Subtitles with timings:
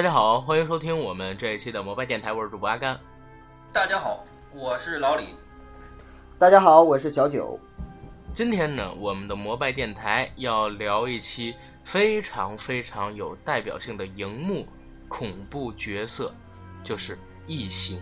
[0.00, 2.98] 大家好，欢迎收听我们这一期的摩拜电台，我是主播阿甘。
[3.70, 4.24] 大家好，
[4.54, 5.34] 我是老李。
[6.38, 7.60] 大家好，我是小九。
[8.32, 14.66] 今天呢，我们的摩拜电台要聊一期非常非常有代表性的荧幕
[15.06, 16.32] 恐怖角色，
[16.82, 18.00] 就是异形。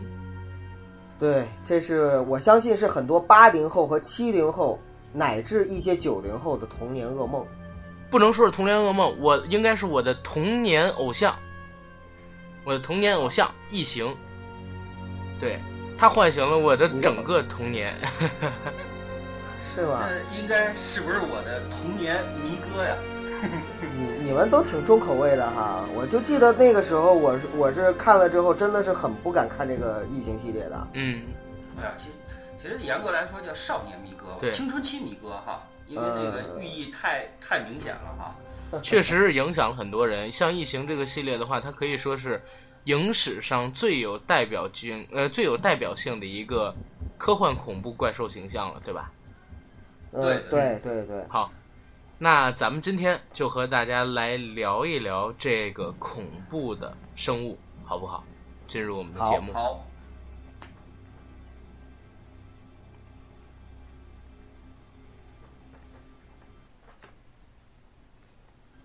[1.18, 4.78] 对，这是我相信是很多八零后和七零后，
[5.12, 7.44] 乃至一些九零后的童年噩梦。
[8.08, 11.36] 不能说是童年噩梦，我应该是我的童年偶像。
[12.68, 14.14] 我的童年偶像异形，
[15.40, 15.58] 对
[15.96, 17.96] 他唤醒了我的整个童年。
[19.58, 20.00] 是吗？
[20.02, 22.94] 那应该是不是我的童年迷哥呀？
[23.96, 30.88] 你你们都挺重口味的哈，我就记得那个时候，我是我是看了之后，真的是很不敢看这个异形系列的。
[30.92, 31.22] 嗯，
[31.80, 32.18] 哎呀，其实
[32.58, 38.36] 其实严格来说叫少年迷哥，青春期迷哥哈，因为那个寓意太太明显了哈。
[38.82, 40.30] 确实是影响了很多人。
[40.30, 42.42] 像异形这个系列的话，它可以说是
[42.84, 46.74] 影史上最有代表性呃最有代表性的一个
[47.16, 49.10] 科幻恐怖怪兽形象了，对吧？
[50.12, 51.52] 对对对对，好，
[52.16, 58.24] 那咱们今天就和大家来聊一聊这个恐怖的生物，好不好？
[58.66, 59.52] 进入我们的节目。
[59.52, 59.62] 好。
[59.62, 59.86] 好，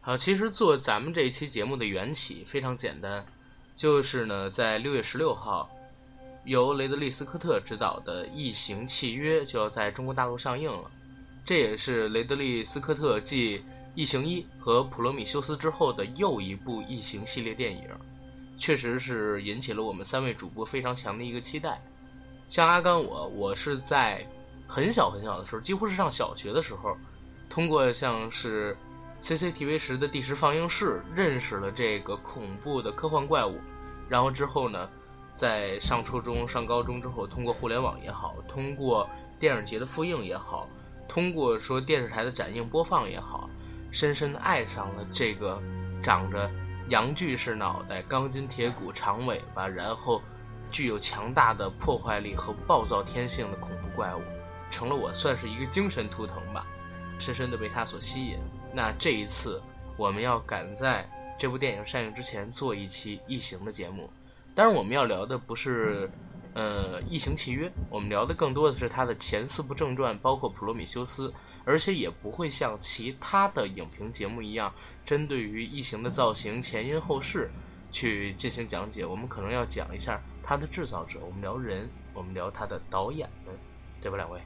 [0.06, 3.26] 好其实做咱们这一期节目的缘起非常简单，
[3.73, 5.70] 就是呢，在六月十六号，
[6.44, 10.92] 由雷德利·斯科特执导的《异形契约》就要在中国大陆上映了。
[11.45, 13.60] 这也是雷德利·斯科特继
[13.95, 17.83] 《异形一》和《普罗米修斯》之后的又一部异形系列电影，
[18.58, 21.82] 确实是引起了我们三位主播非常强的一个期待。
[22.50, 24.27] 像阿甘我，我是在
[24.67, 26.98] 很小很小的时候，几乎是上小学的时候，
[27.50, 28.76] 通过像是
[29.23, 33.58] CCTV 十的第十放映室认识了这个恐怖的科幻怪物，
[34.10, 34.89] 然后之后呢，
[35.34, 40.67] 在上初中、上高中之后，通过互联网也好，通过电影节的复映也好。
[41.08, 43.50] 通过说电视台的展映播放也好，
[43.92, 45.58] 深深爱上了这个
[46.02, 46.52] 长着
[46.89, 50.22] 阳具式脑袋、钢筋铁骨长尾巴，然后
[50.70, 54.22] 具有强大的破坏力和暴躁天性的恐怖怪物，
[54.70, 56.67] 成了我算是一个精神图腾吧，
[57.17, 58.38] 深深的被它所吸引。
[58.73, 59.61] 那这一次
[59.98, 61.08] 我们要赶在
[61.38, 64.10] 这部电影上映之前做一期异形的节目，
[64.56, 66.10] 当然我们要聊的不是。
[66.56, 71.33] 呃，异形契约，我们聊的更多的是它的前四部正传，包括普罗米修斯，
[71.66, 74.72] 而且也不会像其他的影评节目一样，
[75.04, 77.50] 针对于异形的造型前因后事
[77.92, 79.04] 去进行讲解。
[79.04, 83.58] 我们可能要讲一下它的制造者，我们聊人，我们聊它的导演们，
[84.00, 84.39] 对吧，两位？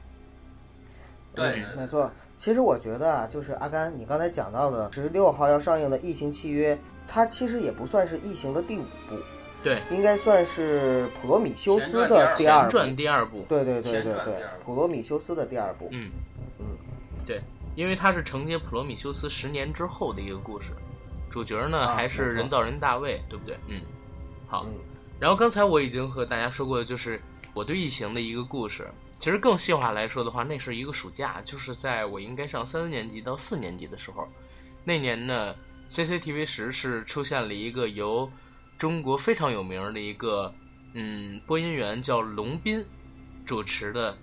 [1.34, 2.10] 对，没错。
[2.36, 9.16] 其实我觉得啊，就是阿甘，你刚才讲到的十六号要上映的异形契约，它其实也不算是异形的第五部。
[9.60, 13.44] 对，应该算是《普罗米修斯》的第二传第二部。
[13.48, 14.12] 对对对对对，
[14.64, 15.88] 《普罗米修斯》的第二部。
[15.90, 16.10] 嗯
[16.60, 16.64] 嗯，
[17.26, 17.42] 对，
[17.74, 20.70] 因为它是承接《普罗米修斯》十年之后的一个故事，
[21.28, 23.56] 主角呢还是人造人大卫，对不对？
[23.66, 23.80] 嗯，
[24.46, 24.64] 好。
[25.18, 27.20] 然后刚才我已经和大家说过的，就是
[27.52, 28.86] 我对异形的一个故事。
[29.18, 34.28] 其实更细化来说的话，那是一个暑假，就是在我应该上三年级到四年级的时候，
[34.84, 35.54] 那年呢
[35.90, 38.30] ，CCTV 十是出现了一个由。
[38.78, 40.54] 中国非常有名的一个，
[40.94, 42.86] 嗯，播音员叫龙斌，
[43.44, 44.16] 主持的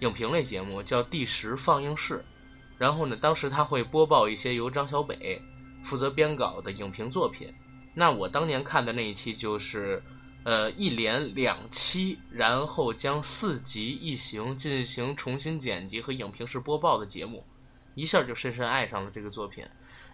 [0.00, 2.16] 影评类节目叫《第十放映室》，
[2.76, 5.40] 然后呢，当时他会播报一些由张小北
[5.84, 7.54] 负责编稿的影评作品。
[7.94, 10.02] 那我当年看的那一期就是，
[10.44, 17.44] 呃，一连两期，然后将四集异形进行重新剪辑和影评式播报的节目，
[17.94, 19.64] 一下就深深爱上了这个作品。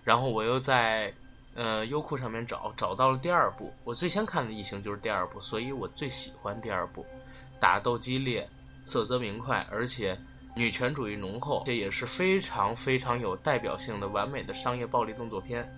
[0.04, 1.12] 然后我又在。
[1.54, 7.04] 呃，优酷上面找找到了第二部，我最先看的异形就是第二部，所以我最喜欢第二部，
[7.58, 8.48] 打斗激烈，
[8.84, 10.16] 色泽明快，而且
[10.54, 15.68] 女权主义浓厚，这也是非常非常有代表性的完美的商业暴力动作片，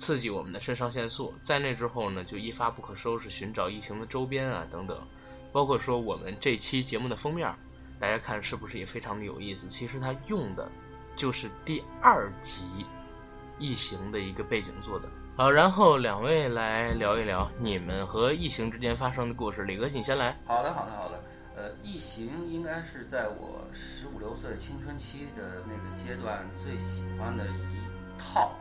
[0.00, 1.32] 刺激我们的肾上腺素。
[1.40, 4.98] 在那之后呢，就一发不可收拾，寻找异形的周边啊等等，
[5.52, 7.54] 包括说我们这期节目的封面，
[8.00, 9.68] 大家看是不是也非常的有意思？
[9.68, 10.68] 其实它用的
[11.14, 12.64] 就是第二集。
[13.62, 15.06] 异形的一个背景做的
[15.36, 19.64] 好，然后两位来聊一聊你们和异形之间发生的故事。
[19.64, 20.34] 李哥，你先来。
[20.46, 21.22] 好的，好的，好的。
[21.54, 28.54] 呃，异形应该是在我十五六岁青春期的那个阶段最喜欢的一套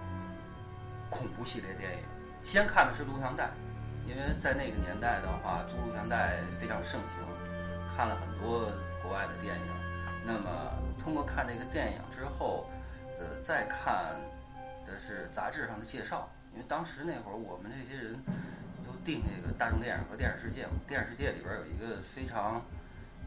[1.09, 2.03] 恐怖系列电影。
[2.43, 3.49] 先看的是录像带，
[4.05, 8.71] 因为在那个年代的话，租录像带非常盛行，看了很多
[9.01, 9.65] 国外的电影。
[10.25, 12.69] 那么通过看那个电影之后，
[13.19, 14.15] 呃，再看。
[14.85, 18.19] 的是杂志上的介绍，因为当时那会儿我们这些人
[18.83, 22.59] 都订那个大众电影和电影世界嘛，电影世界里边有一个非常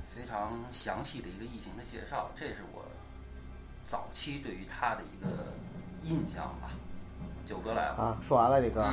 [0.03, 2.85] 非常详细的一个异形的介绍，这是我
[3.87, 5.55] 早期对于他的一个
[6.03, 6.73] 印象吧。
[7.45, 8.85] 九哥来了啊，说完了李哥，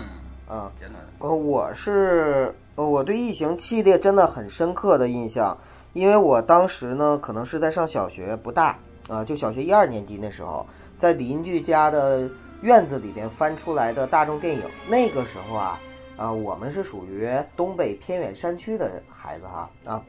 [0.49, 1.09] 嗯，简短的。
[1.19, 5.57] 呃，我是我对异形系列真的很深刻的印象，
[5.93, 10.65] 因为我当时呢可能是在上小学不大啊，就小学一二年级那时候，
[10.97, 12.29] 在邻居家的
[12.61, 15.79] 院子里边翻出来的大众电影，那个时候啊
[16.17, 20.03] 啊，我们是属于东北偏远山区的孩子哈啊，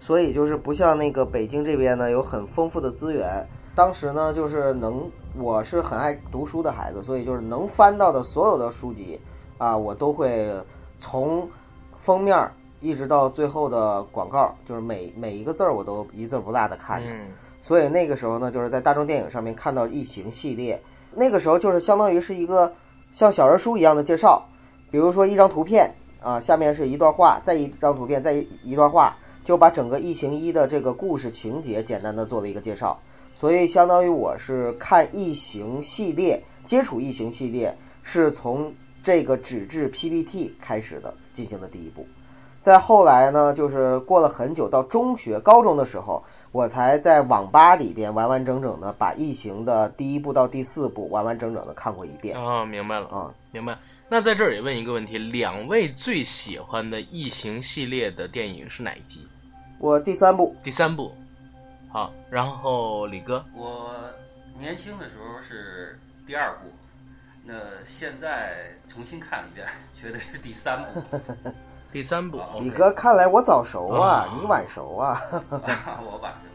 [0.00, 3.46] 所以就是不像那个北京这边呢有很丰富的资源。
[3.74, 9.18] 当时呢，就是能，我是很爱读书的孩子，所以就是能翻到的所有的书籍，
[9.56, 10.52] 啊，我都会
[11.00, 11.48] 从
[11.98, 12.50] 封面
[12.80, 17.08] 一直到最后的广告，就是每每一个字儿我都一字不落的看着。
[17.62, 20.82] 所以那个时候呢，就是在大众电影上面看到《异形》系列，
[21.14, 22.70] 那个时候就是相当于是一个
[23.12, 24.42] 像小人书一样的介绍，
[24.90, 28.32] 比如说一张图片啊，下面是一段话，再一张图片，再
[28.64, 33.00] 一段话，就把整个《异形一》的这个故事情节简单的做了一个介绍。
[33.34, 42.06] 所以，相当于我是看异形系列，接触异形系列是从这个纸质 PPT 开始的，进行的第一步。
[42.60, 52.36] 再后来呢，就是过了很久，到中学、高中的时候，我才在网吧里边完完整整的把异形的第一部到第四部完完整整的看过一遍。
[52.38, 53.76] 啊，明白了啊，明白。
[54.08, 59.26] 那在这儿也问一个问题：两位最喜欢的异形系列的电影是哪一集？
[59.80, 61.10] 我第三部，第三部。
[61.92, 63.94] 好，然后李哥，我
[64.58, 66.72] 年轻的时候是第二部，
[67.44, 67.54] 那
[67.84, 71.02] 现在重新看了一遍，觉得是第三部。
[71.92, 75.20] 第三部，李哥，看来我早熟啊，你晚熟啊。
[76.02, 76.48] 我晚熟。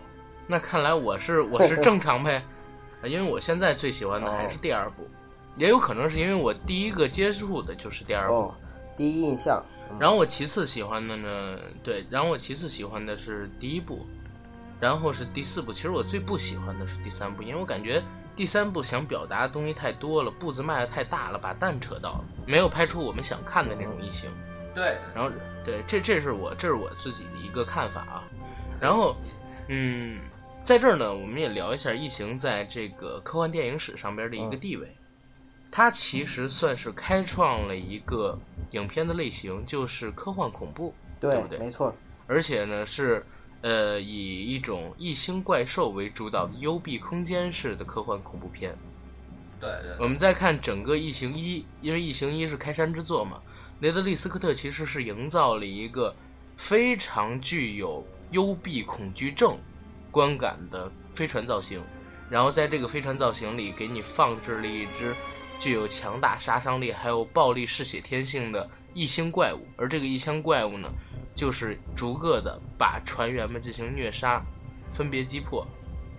[0.48, 2.44] 那看来我是我是正常呗，
[3.06, 5.08] 因为我现在最喜欢的还是第二部，
[5.56, 8.52] 也有可能是因为我第一个接触的就是第二部，
[8.96, 9.64] 第一印象。
[10.00, 14.04] 然后我其次喜欢的呢，对，然后我其次喜欢的是第一部。
[14.80, 18.04] 然后是第四部，其实我最不喜欢的是第三部，因为我感觉
[18.36, 24.30] 第三部想表达的东西太多了，步子迈得太大了，把蛋扯到了，没有拍出我们想看的那种异形。
[24.76, 25.32] 对，然后
[25.66, 28.24] 对，这这是我这是我自己的一个看法啊。
[28.80, 29.16] 然后，
[29.68, 30.20] 嗯，
[30.64, 34.96] 在这儿呢，我们也聊一下异形在这个科幻电影史上边的一个地位。
[35.72, 38.38] 它其实算是开创了一个
[38.72, 41.58] 影片的类型，就是科幻恐怖，对不对？
[41.58, 41.92] 没错。
[42.28, 43.26] 而且呢是。
[43.62, 48.78] 呃，以一种异星怪兽为主导的幽闭空间式的科幻恐怖片。
[49.60, 49.96] 对对。
[50.00, 53.42] 我们再看整个《异形一》，因为《异形一》是开山之作嘛，
[53.80, 56.16] 雷德利·斯科特其实是营造了一个
[56.56, 59.58] 非常具有幽闭恐惧症
[60.12, 61.82] 观感的飞船造型，
[62.30, 65.16] 然后在这个飞船造型里给你放置了一只
[65.60, 70.88] 具有强大杀伤力还有暴力嗜血天性的异星怪物，而这个异星怪物呢。
[71.38, 74.44] 就是逐个的把船员们进行虐杀，
[74.92, 75.64] 分别击破，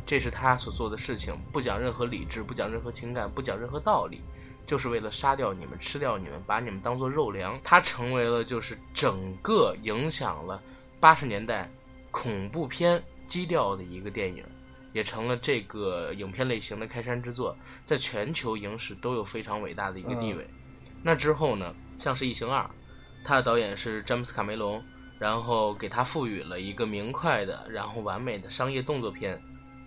[0.07, 4.21] 这是他所做的事情，不讲任何理智，不讲任何情感，不讲任何道理，
[4.65, 7.59] 就是为了杀掉你们，吃掉你们，把你们当做肉粮。
[7.65, 10.63] 他成为了就是整个影响了
[11.01, 11.69] 八十年代
[12.13, 14.45] 恐怖片基调的一个电影，
[14.93, 20.47] 也成了这个影片类型的开山之作，在全球影史都有非常伟大的一个地位。
[21.03, 22.63] 那之后呢，像是《异形二》，
[23.25, 24.81] 他的导演是詹姆斯卡梅隆。
[25.19, 29.41] 然后给它赋予了一个明快的，然后完美的商业动作片，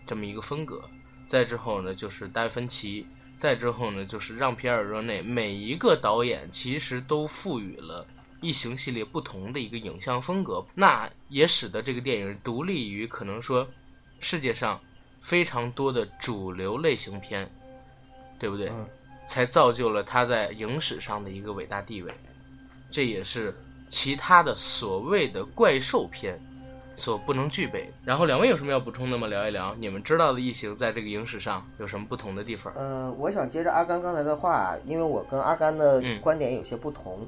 [0.05, 0.81] 这么一个风格。
[1.25, 3.05] 再之后呢，就是达芬奇。
[3.37, 5.21] 再之后呢，就是让皮尔热内。
[5.21, 8.05] 每一个导演其实都赋予了
[8.41, 13.67] 异形系列不同的一个影像风格，那也使得这个电影独立于可能说
[14.19, 14.79] 世界上
[15.21, 17.49] 非常多的主流类型片，
[18.37, 18.71] 对不对？
[19.25, 22.13] 才造就了它在影史上的一个伟大地位。
[22.91, 23.55] 这也是。
[23.91, 26.39] 其他的所谓的怪兽片，
[26.95, 27.91] 所不能具备。
[28.05, 29.27] 然后两位有什么要补充的吗？
[29.27, 32.73] 聊一聊你们知道的异形在这个影史上有什么不同的地方？
[32.77, 37.27] 呃，我想接着阿甘刚才的话，因为我跟阿甘的观点有些不同，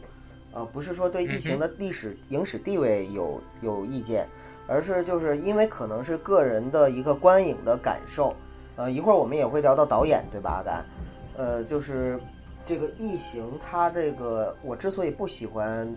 [0.54, 4.26] 呃，不是说对异形的历史影史地位有有意见，
[4.66, 8.34] 而是就是因为可能是个人的一个观影的感受。
[8.78, 10.86] 呃，一会儿我们也会聊到导演，对吧，阿甘？
[11.36, 12.18] 呃，就是
[12.66, 15.94] 这个异形，它这个我之所以不喜欢。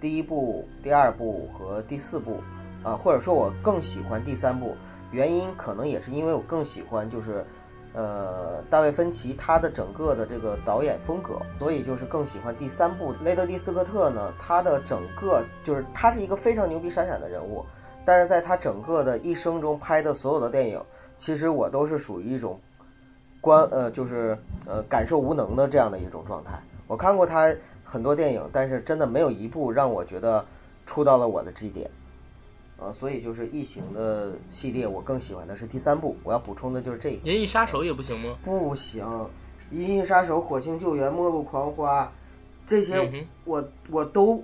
[0.00, 2.40] 第一部、第二部和第四部，
[2.82, 4.74] 啊，或者说我更喜欢第三部，
[5.12, 7.44] 原因可能也是因为我更喜欢就是，
[7.92, 13.12] 呃，大卫芬奇他的整个的这个导演风格，所以就是更喜欢第三部。
[13.22, 17.64] 雷德利·斯科特呢，他的整个就是他是一个非常牛逼闪闪的人物，
[18.04, 20.80] 但是在他整个的一生中拍的所有的电影，
[21.16, 22.58] 其实我都是属于一种
[23.40, 26.52] 观呃就是呃感受无能的这样的一种状态。
[26.86, 27.54] 我看过他
[27.90, 30.46] 很多电影，但是真的没有一部让我觉得
[30.86, 31.90] 触到了我的 G 点。
[32.76, 36.16] 呃，所以就是异形的系列，我更喜欢的是第三部。
[36.22, 37.28] 我要补充的就是这个。
[37.28, 38.38] 银翼杀手也不行吗？
[38.44, 39.04] 不行，
[39.72, 42.10] 银翼杀手、火星救援、末路狂花，
[42.64, 44.42] 这些我我都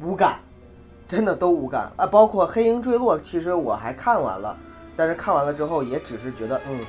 [0.00, 0.40] 无感，
[1.06, 2.06] 真的都无感啊！
[2.06, 4.56] 包括黑鹰坠落，其实我还看完了，
[4.96, 6.80] 但是看完了之后也只是觉得嗯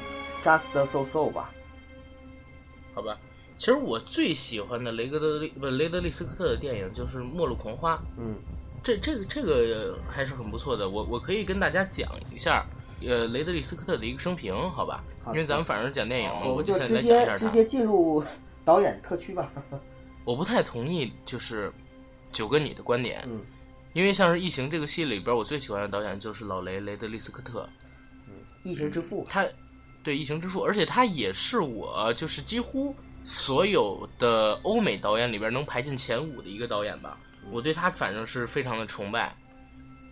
[0.42, 1.52] ，just so so 吧。
[2.96, 3.18] 好吧，
[3.60, 7.96] 其实我最喜欢的雷格德利不雷德利斯科特的电影就是《末路狂花》。
[8.18, 8.36] 嗯。
[8.82, 12.66] 这这个这个还是很不错的，我我可以跟大家讲一下，
[13.06, 15.04] 呃，雷德利·斯科特的一个生平，好吧？
[15.28, 18.24] 因为咱们反正讲电影嘛，我就现在讲一下直接进入
[18.64, 19.52] 导演特区吧。
[20.24, 21.70] 我不太同意，就是
[22.32, 23.42] 九哥你的观点，嗯，
[23.92, 27.68] 因为像是《异形》这个戏里边，我最喜欢的导演就是老雷雷德利·斯科特，
[28.30, 29.46] 嗯，异形之父，他
[30.02, 32.96] 对异形之父，而且他也是我就是几乎
[33.30, 37.16] 所有的欧美导演里边能排进前五的一个导演吧。
[37.52, 39.36] 我对他反正是非常的崇拜，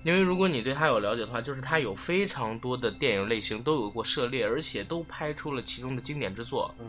[0.04, 6.86] 因为如果你对他有了解的话，就是他有非常多的电影类型都有过涉猎，而且都拍出了其中的经典之作，嗯，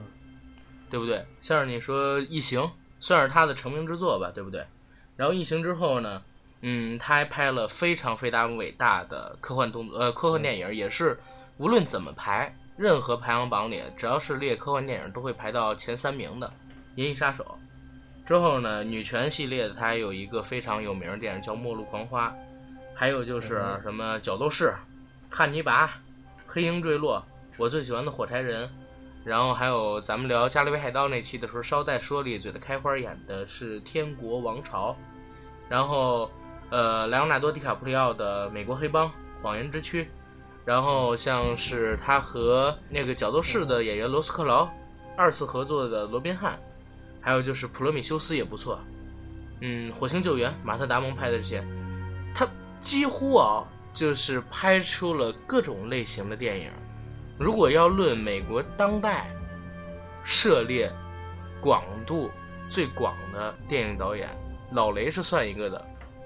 [0.90, 1.24] 对不对？
[1.40, 2.60] 像是你说《异形》，
[3.00, 4.66] 算是他的成名之作吧，对不对？
[5.16, 6.22] 然后《异形》之后呢，
[6.60, 11.18] 嗯，他还拍了非常非常伟大的科幻动作呃科幻电影，也是
[11.56, 16.46] 无论怎么排，任何排行榜里只要是列科幻电影都会排到前三名的
[16.94, 17.44] 《银翼杀手》。
[18.26, 22.28] 之后呢，女权系列的它有一个非常有名的电影叫《末路狂花》，
[22.94, 24.66] 还有就是什么《角斗士》、
[25.28, 25.86] 《汉尼拔》、
[26.46, 27.18] 《黑鹰坠落》，
[27.56, 28.68] 我最喜欢的《火柴人》，
[29.24, 34.90] 然后还有咱们聊《加勒比海盗》那期的时候，捎带说了一嘴的开花演的是《天国王朝》，
[35.68, 36.30] 然后
[36.70, 39.06] 呃，莱昂纳多·迪卡普里奥的《美国黑帮》
[39.42, 40.04] 《谎言之躯》，
[40.68, 44.68] 然后像是他和那个角斗士的演员罗斯克劳
[45.16, 46.56] 二次合作的《罗宾汉》。
[47.22, 48.78] 还有就是《普罗米修斯》也不错，
[49.62, 51.66] 嗯，《火星救援》马特·达蒙拍的这些，
[52.34, 52.46] 他
[52.82, 56.70] 几乎啊就是拍出了各种类型的电影。
[57.38, 59.30] 如果要论美国当代
[60.22, 60.92] 涉猎
[61.62, 62.30] 广度
[62.68, 64.28] 最广的电影导演，
[64.72, 65.82] 老雷是算一个的。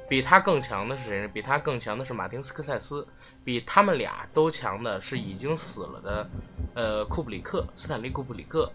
[0.08, 1.28] 比他更强的是谁？
[1.28, 3.06] 比他更强的是马丁·斯科塞斯。
[3.44, 6.30] 比他们俩都强的是已经死了的，
[6.74, 8.70] 呃，库布里克，斯坦利·库布里克，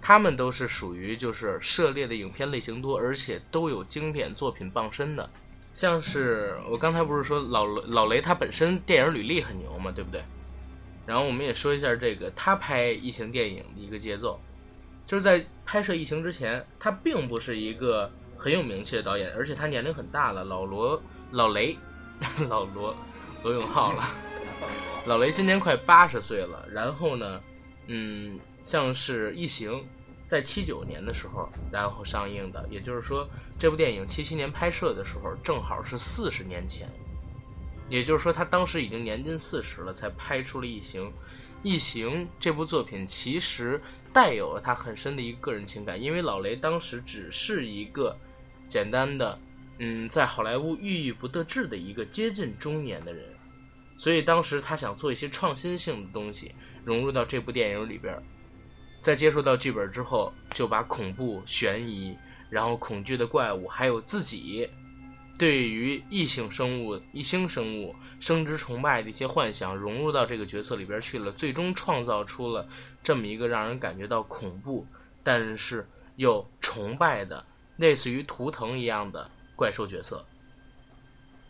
[0.00, 5.30] 他们都是属于就是涉猎的影片类型多，而且都有经典作品傍身的。
[5.72, 10.22] 像是我刚才不是说老老雷他本身电影履历很牛嘛，对不对？
[11.06, 14.40] 然后我们也说一下这个他拍异形电影的一个节奏，
[15.06, 21.00] 就是在拍摄异形之前，他并不是一个很有名气的导演，而且他年龄很大了，老罗
[21.30, 21.78] 老雷
[22.50, 22.94] 老罗。
[23.42, 24.04] 罗永浩了，
[25.06, 26.68] 老雷今年快八十岁了。
[26.70, 27.40] 然后呢，
[27.86, 29.72] 嗯，像是《异形》
[30.26, 33.26] 在七九年的时候，然后上映的，也就是说，
[33.58, 36.88] 这部电影七七年拍摄的时候，正好是四十年前。
[37.88, 41.06] 也就是说，他当时已经年近四十了，才拍出了《异形》。
[41.62, 43.80] 《异形》这部作品其实
[44.12, 48.16] 带有了他很深的一个个人情感，因为老雷当时只是一个
[48.68, 49.38] 简单的。
[49.82, 53.24] 嗯，在好莱坞郁郁不得志的一个接近中年的人，
[53.96, 58.14] 所以当时他想做一些创新性的东西融入到这部电影里边。
[59.00, 62.14] 在接触到剧本之后，就把恐怖、悬疑，
[62.50, 64.68] 然后恐惧的怪物，还有自己
[65.38, 72.68] 对于异性生物、异星生物生殖崇拜的一些幻想融入到这个角色里边去了，最终创造出了
[73.02, 74.86] 这么一个让人感觉到恐怖，
[75.22, 77.42] 但是又崇拜的，
[77.78, 79.30] 类似于图腾一样的。
[79.60, 80.24] 怪兽角色，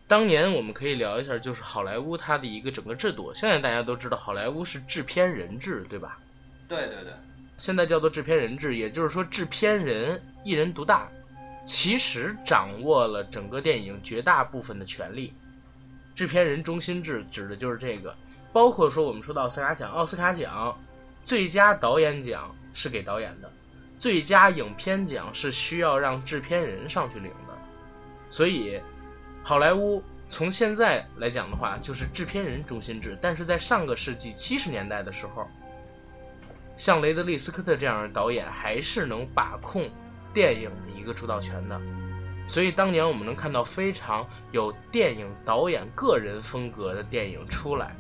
[0.09, 3.33] 当年我们可以聊一下，就是好莱坞它的一个整个制度。
[3.33, 6.19] 现在大家都知道，好莱坞是制片人制，对吧？
[6.67, 7.13] 对对对，
[7.57, 11.09] 现在叫做制片人制，也就是说制片人一人独大，
[11.65, 15.33] 其实掌握了整个电影绝大部分的权利。
[16.17, 18.13] 制片人中心制指的就是这个，
[18.53, 20.77] 包括说我们说到奥斯卡奖，奥斯卡奖
[21.25, 23.49] 最佳导演奖是给导演的。
[24.01, 27.50] 最佳影片奖是需要让制片人上去领的，
[28.31, 28.81] 所以
[29.43, 33.19] 好莱坞从现在来讲的话，就是制片人中心制。
[33.21, 35.47] 但是在上个世纪七十年代的时候，
[36.77, 39.91] 像雷德利·斯科特这样的导演还是能把控
[40.33, 41.81] 电影的一个主导权的，
[42.47, 47.95] 所以当年我们能看到非常有电影导演个人风格的电影出来。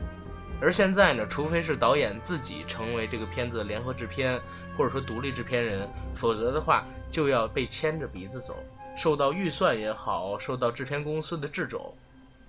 [0.62, 4.40] 而现在呢，除非是导演自己成为这个片子的联合制片，
[4.76, 8.56] 或者说独立制片人，否则的话就要被牵着鼻子走，
[9.00, 11.94] 受到预算也好，受到制片公司的掣肘，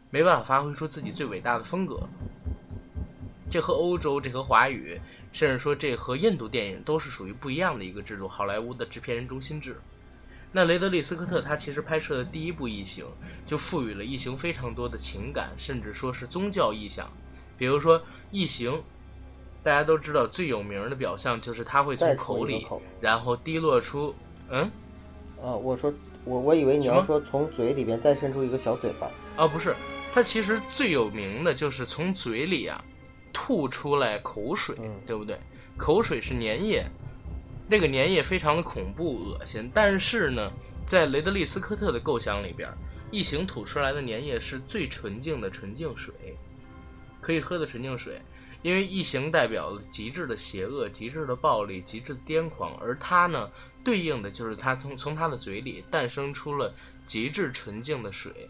[0.10, 2.02] 没办法发挥出自己最伟大的风格。
[3.50, 5.00] 这和欧洲，这和华语
[5.32, 9.80] 甚至说这和印度电影都是属于不一样的一个制度，好莱坞的制片人中心制。
[10.52, 13.06] 那雷德利·斯科特他其实拍摄的第一部《异形》，
[13.46, 17.10] 就赋予了《异形》非常多的情感，甚至说是宗教意象。
[17.58, 17.98] 比如说
[18.30, 18.74] 《异形》，
[19.64, 22.68] 大家都知道最有名的表象就是它会从口里，
[23.00, 24.14] 然后滴落出，
[24.50, 24.70] 嗯，
[25.42, 25.94] 啊，我说
[26.24, 29.10] 我我以为你要说从嘴里边再伸出一个小嘴巴。
[29.36, 29.76] 啊，不是，
[30.14, 32.84] 它其实最有名的就是从嘴里啊
[33.34, 34.76] 吐出来口水，
[35.06, 35.40] 对不对？
[35.78, 36.86] 口水是粘液。
[37.68, 40.52] 那个粘液非常的恐怖恶心，但是呢，
[40.86, 42.70] 在雷德利·斯科特的构想里边，
[43.10, 46.14] 异形吐出来的粘液是最纯净的纯净水，
[47.22, 48.22] 可以喝的纯净水。
[48.62, 53.50] 因为异形代表了极致的邪恶、极致的暴力、极致的癫狂，而它呢，
[53.84, 56.74] 对应的就是他从从他的嘴里诞生出了
[57.06, 58.50] 极致纯净的水。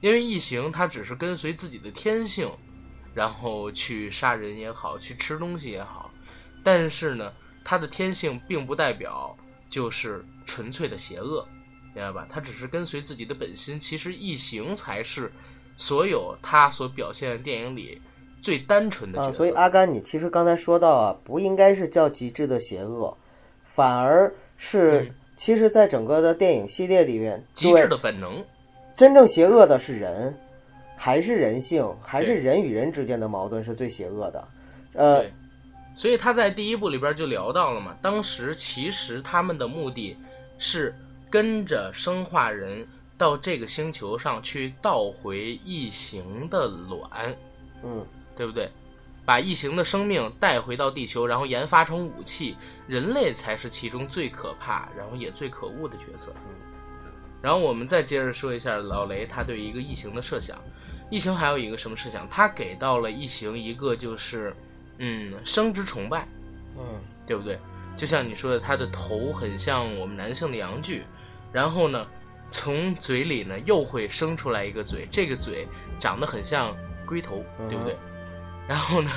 [0.00, 2.50] 因为异形它只是跟随自己的天性，
[3.14, 6.10] 然后去杀人也好，去吃东西也好，
[6.62, 7.32] 但是呢。
[7.62, 9.36] 它的天性并不代表
[9.68, 11.46] 就是纯粹的邪恶，
[11.94, 12.26] 明白吧？
[12.28, 13.78] 它只是跟随自己的本心。
[13.78, 15.30] 其实异形才是
[15.76, 18.00] 所有他所表现电影里
[18.40, 19.36] 最单纯的角色。
[19.36, 23.14] 所以阿甘，你其实刚才说到啊，不应该是叫极致的邪恶，
[23.80, 28.44] 反而是其实，在整个的电影系列里面，极致的本能，
[28.94, 30.38] 真正邪恶的是人，
[30.98, 34.48] 还是人性，还是人与人之间的矛盾是最邪恶的？
[34.92, 35.24] 呃。
[35.96, 40.14] 所以他在第一部里边就聊到了嘛，当时其实他们的目的
[40.58, 40.94] 是
[41.30, 47.34] 跟着生化人到这个星球上去盗回异形的卵，
[47.82, 48.04] 嗯，
[48.36, 48.70] 对不对？
[49.30, 52.56] 把异形的生命带回到地球，然后研发成武器，
[52.88, 56.34] 人类才是其中最可怕，然后也最可恶的角色。
[56.48, 60.58] 嗯，然后我们再接着说一下老雷他对一个异形的设想，
[61.10, 62.28] 异形还有一个什么设想？
[62.28, 64.52] 他给到了异形一个就是。
[64.98, 66.26] 嗯，生殖崇拜，
[66.76, 67.56] 嗯，对不对？
[67.96, 71.04] 就像你说的，他的头很像我们男性的阳具，
[71.52, 72.04] 然后呢，
[72.50, 75.68] 从嘴里呢又会生出来一个嘴，这个嘴
[76.00, 77.96] 长得很像龟头，对不对？
[78.70, 79.10] 然后呢，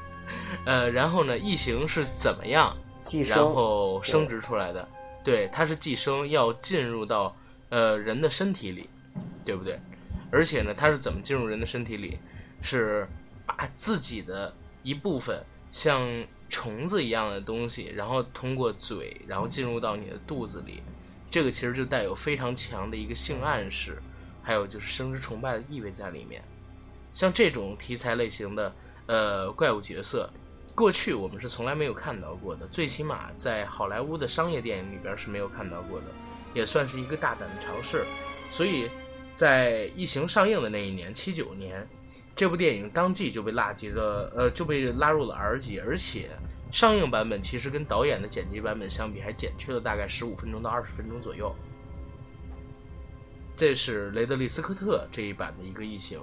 [0.64, 4.88] 呃，然后呢，异形是怎么样寄生，然后生殖出来的？
[5.22, 7.36] 对，它是寄生，要进入到
[7.68, 8.88] 呃人的身体里，
[9.44, 9.78] 对不对？
[10.32, 12.18] 而且呢，它是怎么进入人的身体里？
[12.62, 13.06] 是
[13.44, 14.50] 把自己的。
[14.82, 20.80] 一部分像虫子一样的东西，然后通过嘴，然后进入到你的肚子里，
[21.28, 24.00] 这个其实就带有非常强的一个性暗示，
[24.44, 26.40] 还有就是生殖崇拜的意味在里面。
[27.12, 28.72] 像这种题材类型的
[29.06, 30.28] 呃怪物角色，
[30.74, 36.06] 过去我们是从来没有看到过的，最起码在好莱坞的商业电影里边是没有看到过的，
[36.54, 38.04] 也算是一个大胆的尝试。
[38.50, 38.90] 所以
[39.34, 41.86] 在《异形》上映的那一年，七九年。
[42.34, 46.28] 这部电影当即就被拉级了，呃，就被拉入了 R 级，而且
[46.70, 51.50] 上映版本其实跟导演的剪辑版本相比，还减去了大概十五分钟到二十分钟左右。
[53.56, 56.20] 这是雷德利·斯科特这一版的一个异形，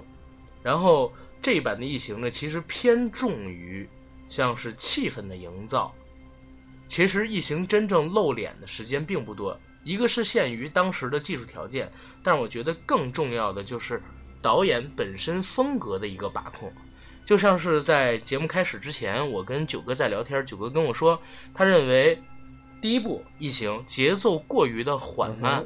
[0.62, 1.12] 然后
[1.44, 3.86] 这一版的异形呢，其实偏重于
[4.30, 5.94] 像是气氛的营造。
[6.86, 14.02] 其实异形真正露脸的时间并不多，一个是限于当时的技术条件，但是我觉得更重要的就是。
[14.40, 16.70] 导演本身风格的一个把控，
[17.24, 21.18] 就像是在节目开始之前，我跟九哥在聊天，九哥跟我说，
[21.54, 22.22] 他认为
[22.82, 25.64] 第一部《异形》节奏过于的缓慢，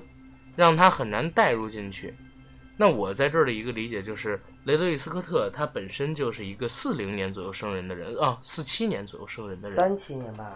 [0.55, 2.15] 让他很难带入进去。
[2.77, 10.55] 那我在这儿的一个理解就是，雷德利·斯科特他本身就是一个四零年左右生人的人啊，四七年左右生人的人，三七年吧，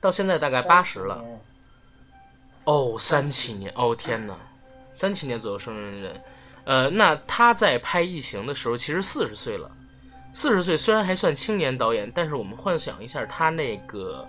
[0.00, 1.20] 到现在大概八十了。
[2.62, 4.36] 哦，三七年，哦天哪，
[4.92, 6.22] 三七年左右生人的人。
[6.62, 9.68] 呃，那他在拍《异形》的时候，其实四十岁了。
[10.32, 14.24] 四十岁虽然还算青年导演，但是我们幻想一下他那个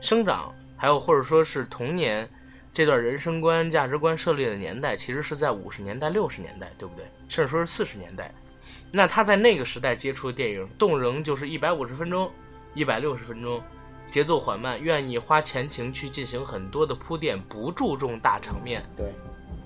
[0.00, 2.26] 生长，还有或者说是童年
[2.72, 7.04] 这段人生观、价值观设立的年代，其实是在五十年代、六十年代，对不对？
[7.28, 8.32] 甚至说是四十年代。
[8.92, 12.30] 那他在那个时代接触的电影，动仍就是一百五十分钟、
[12.74, 13.60] 一百六十分钟，
[14.08, 18.84] 节奏缓慢，愿意花前情去进行很多的铺垫，不注重大场面。
[18.96, 19.12] 对。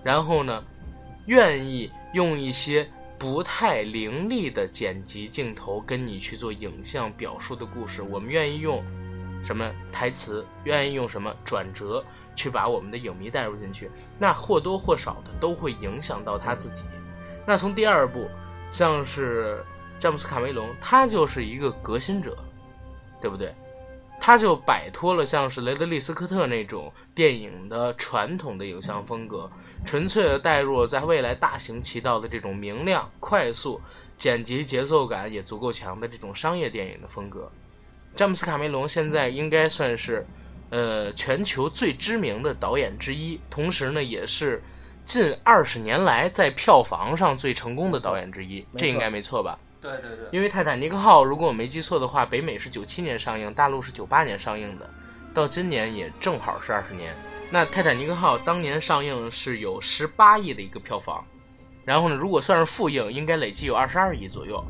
[0.03, 0.65] 然后呢，
[1.27, 1.91] 愿意。
[2.13, 8.83] 用一些不太凌厉的剪辑镜头跟你去做影像表述的故事，我们愿意用
[9.45, 12.03] 什么台词，愿意用什么转折
[12.35, 16.85] 去把我们的影迷带入进去，那或多或少的都会影响到他自己。
[17.45, 18.31] 那从第二部，
[18.77, 19.65] 像是
[19.99, 22.37] 詹姆斯卡梅隆，他就是一个革新者，
[23.23, 23.55] 对不对？
[24.21, 29.51] 他就摆脱了像是雷德利·斯科特那种电影的传统的影像风格。
[29.87, 33.81] 纯粹的带入，在未来大行其道的这种明亮、快速、
[34.19, 37.51] 剪辑节奏感也足够强的这种商业电影的风格，
[38.15, 40.27] 詹姆斯卡梅隆现在应该算是
[40.69, 44.63] 呃全球最知名的导演之一，同时呢也是
[45.07, 49.59] 近二十年来在票房上最成功的导演之一，这应该没错吧？
[49.81, 50.27] 对对对。
[50.33, 54.91] 因为《泰坦尼克号》如果我没记错的话，北美是九七年上映，大陆是九八年上映的，
[55.33, 57.15] 到今年也正好是二十年。
[57.51, 61.25] 那《泰坦尼克号》当年上映是有十八亿的一个票房，
[61.85, 64.63] 然后呢，如果算是复映，应该累计有二十二亿左右。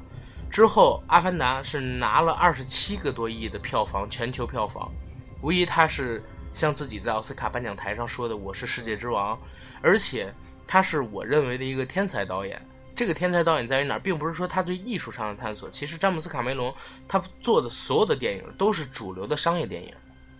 [0.50, 4.92] 之后，《阿凡达》是拿了二十七个多亿的票房，全球票房，
[5.40, 6.22] 无疑它是
[6.56, 9.38] 像自己在奥斯卡颁奖台上说的：“我是世界之王。”
[9.82, 10.32] 而且，
[10.66, 12.58] 他是我认为的一个天才导演。
[12.94, 15.68] 这个天才导演在于哪儿，并不是说他对艺术上的探索。
[15.68, 16.74] 其实，詹姆斯·卡梅隆
[17.06, 19.92] 他做的所有的电影都是主流的商业电影，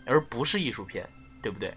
[0.07, 1.07] 而不是艺术片，
[1.42, 1.74] 对不对？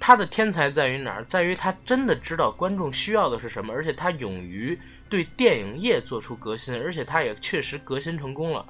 [0.00, 1.24] 他的天才在于哪儿？
[1.26, 4.76] 在于他真的知道观众需要的是什么，而且他勇于
[5.08, 8.66] 对电影业做出革新，而且他也确实革新成功了。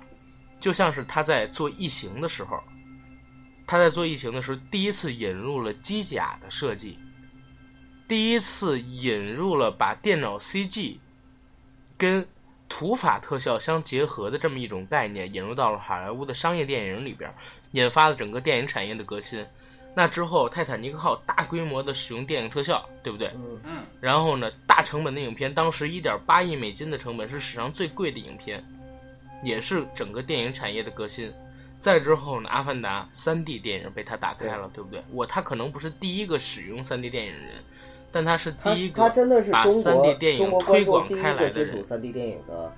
[0.60, 2.62] 就像是他在做异形的时候，
[3.68, 6.98] 他在做异形的时候，第一次引入了机甲的设计，
[8.08, 10.96] 第一次引入了把电脑 CG
[11.98, 12.26] 跟
[12.66, 17.30] 土法特效相结合的这么一种概念，引入到了好莱坞的商业电影里边，
[17.72, 19.46] 引发了整个电影产业的革新。
[19.94, 23.28] 那之后，泰坦尼克号大规模的使用电影特效，对不对？
[23.34, 23.84] 嗯嗯。
[24.00, 28.64] 然后呢，大成本的影片，当时一点八亿美金的成本是史上最贵的影片，
[29.42, 31.30] 也是整个电影产业的革新。
[31.80, 35.02] 再之后呢，阿凡达三 D 电影被他打开了，对不对？
[35.12, 37.54] 我他可能不是第一个使用三 D 电影的人，
[38.10, 41.84] 但他是第一个他真的是把三 D 电影推广开来的人。
[41.84, 42.72] 三 D 电影的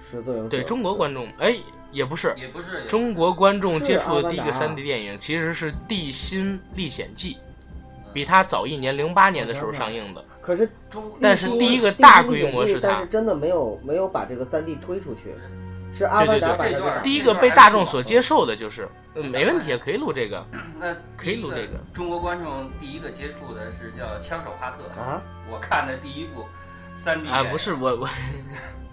[0.00, 0.48] 始作俑者。
[0.48, 1.56] 对中国观众，哎。
[1.92, 7.34] 也不是，也不是中国观众接触的第一个三 D 电影，其实是《地心历险记》，
[8.12, 10.22] 比他早一年，零八年的时候上映的。
[10.42, 15.34] 可是中，但是第一个大规模是他，但是真的没有没有把这个三 D 推出去，
[15.96, 20.44] 是阿凡达把它第一个被大众所接受的就是，没问题，可以录这个，
[20.78, 21.72] 那可以录这个。
[21.94, 26.44] 中国观众第一个接触的是叫《枪手哈特》啊，我看的第一部
[26.94, 28.08] 三 D 啊，不是我我。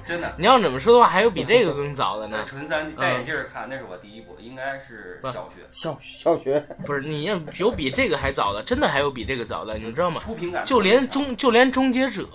[0.06, 2.44] 真的，你要这么说的话，还有比这个更早的呢。
[2.46, 5.62] 纯三 D 戴眼镜看，那是我第一部，应该是小学。
[5.72, 10.20] 小小学不是，你要有比这个还早的，真的还有比这个早的，你知道吗？
[10.20, 10.66] 出品感。
[10.66, 12.28] 就连终就连终结者，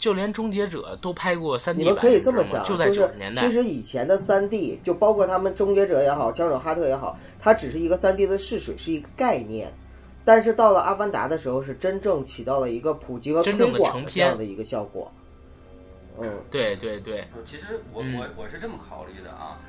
[0.00, 1.88] 就连终结者都拍过三 D 版。
[1.88, 3.42] 你们可以这么想，就在九十年代。
[3.42, 9.72] 其实以前的三 D，就包括他们终结者也好，枪手哈特也好，它只是一个三 D 的试水，是一个概念。
[10.24, 15.12] 但是到了阿凡达的时候，是真正起到了一个普及和推广这样的一个效果。
[16.18, 19.60] 嗯，对对对，其实我我我是这么考虑的啊，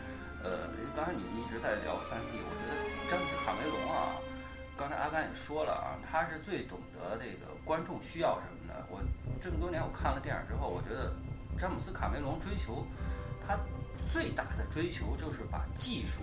[0.44, 4.16] 呃，刚才你们一直在聊三 D，我觉得詹姆斯卡梅隆啊，
[4.76, 8.86] 刚才阿甘也说了啊，他是最懂得这个观众需要什么的。
[8.90, 9.00] 我
[9.42, 11.14] 这么多年我看了电影之后，我觉得
[11.58, 12.86] 詹姆斯卡梅隆追求
[13.46, 13.58] 他
[14.10, 16.22] 最大的追求就是把技术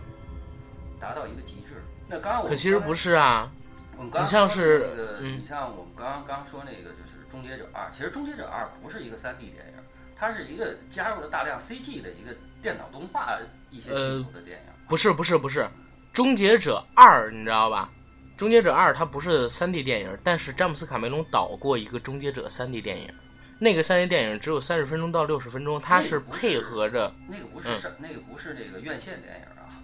[0.99, 1.83] 达到一个极致。
[2.07, 3.51] 那刚刚我可其实不是啊，
[3.97, 9.73] 我们刚像是那个，你像我们刚刚刚说那个就是《终结者二》，其实《终结者二》不是一个三 D 电影。
[10.21, 13.39] 它是一个加入了大量 CG 的一个电脑动画
[13.71, 14.73] 一些技术的电影。
[14.89, 15.61] 不是不是不是，
[16.13, 17.89] 《终结者二》你知道吧？
[18.39, 23.13] 《终结者二》它不是 3D 电影，但是詹姆斯卡梅隆导过一个《终结者》3D 电影，
[23.59, 29.83] 那个 3D 电影只有三十分钟到六十分钟，它是配合着那个不是那个不是那个院线电影啊。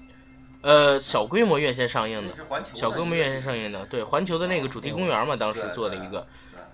[0.63, 2.33] 呃，小规模院线上映的，
[2.75, 6.25] 小规模院线上映的，对，环球的那个主题公园嘛，当时做的一个。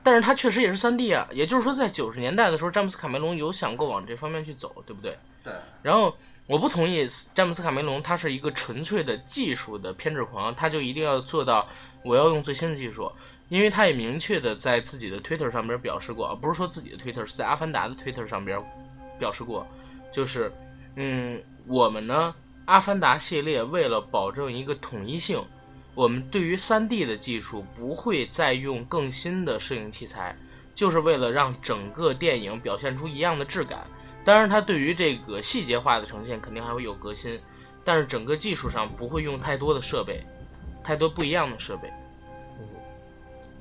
[0.02, 5.18] 但是它确实也是三 D 啊，也就是说，在九十年代的时候，詹姆斯卡梅隆有想过往这方面去走，对不对？
[5.42, 5.52] 对。
[5.82, 6.14] 然后
[6.50, 11.68] 我不同意詹姆斯卡梅隆，他是一个纯粹的技术的偏执狂，他就一定要做到
[12.02, 13.08] 我要用最新的技术，
[13.48, 18.60] 因为他也明确的在自己的 Twitter 上边表示过，不是说自己的 Twitter，是在阿凡达的 Twitter 上边
[19.16, 19.64] 表示过，
[20.12, 20.52] 就是
[20.96, 22.34] 嗯，我们呢，
[22.64, 25.40] 阿凡达系列为了保证一个统一性。
[25.94, 30.36] 我们对于 3D 的技术不会再用更新的摄影器材，
[30.74, 33.84] 就是为了让整个电影表现出一样的质感。
[34.24, 37.40] 当然，它对于这个细节化的呈现肯定还会有革新，
[37.84, 40.24] 但是整个技术上不会用太多的设备，
[40.84, 41.90] 太多不一样的设备。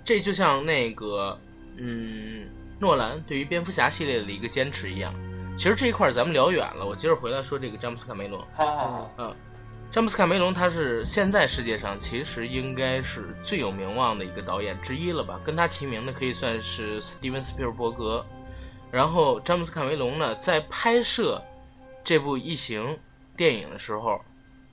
[0.03, 1.39] 这就像那个，
[1.77, 2.47] 嗯，
[2.79, 5.13] 诺兰对于蝙蝠侠系列的一个坚持一样。
[5.55, 8.39] 其实这一块咱们聊远了，我接着回来说这个詹姆斯卡梅隆。
[8.53, 9.35] 好好好，嗯。
[9.91, 15.39] 詹姆斯·卡梅隆，他是现在世界上其实应该是最有名望的一个导演之一了吧？
[15.43, 18.23] 跟他齐名的可以算是斯蒂文·斯皮尔伯格。
[18.91, 21.41] 然后，詹姆斯·卡梅隆呢，在拍摄
[22.03, 22.83] 这部《异形》
[23.37, 24.19] 电影的时候，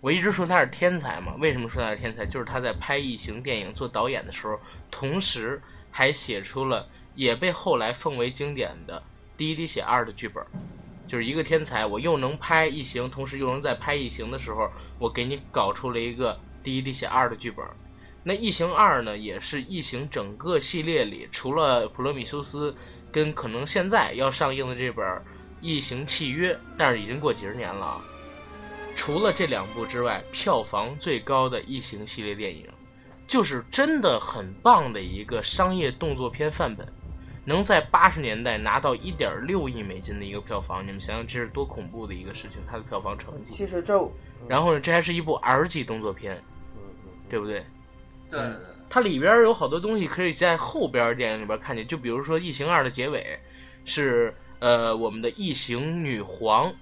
[0.01, 1.35] 我一直说他是天才嘛。
[1.39, 2.25] 为什么说他是天才？
[2.25, 4.59] 就是他在拍《异形》电影做导演的时候，
[4.91, 8.99] 同时还写出了也被后来奉为经典的
[9.37, 10.43] 《第一滴血二》的剧本。
[11.07, 17.65] 就是一个天才，我又能拍异形，同时又能在拍异形的时候，我给你搞出了一个《第一滴血二》的剧本。
[18.25, 22.75] 那异形二呢，也是异形整个系列里，除了普罗米修斯，
[23.17, 25.03] 跟可能现在要上映的这本
[25.63, 28.05] 《异形契约》，但是已经过几十年了啊。
[28.95, 32.69] 除了这两部之外，票房最高的异形系列电影，
[33.27, 36.87] 就是真的很棒的一个商业动作片范本。
[37.43, 43.55] 能在八十年代拿到一点六亿美金的一个票房，你们想想这是多恐怖的一个事情，它的票房成绩。
[43.55, 43.99] 其实这，
[44.47, 46.39] 然后呢，这还是一部 R 级动作片，
[47.31, 47.65] 对不对？
[48.31, 48.41] 对。
[48.89, 53.39] 它里边有好多东西可以在后边电影里边看见，就比如说《异形二》的结尾
[53.85, 56.73] 是呃我们的异形女皇，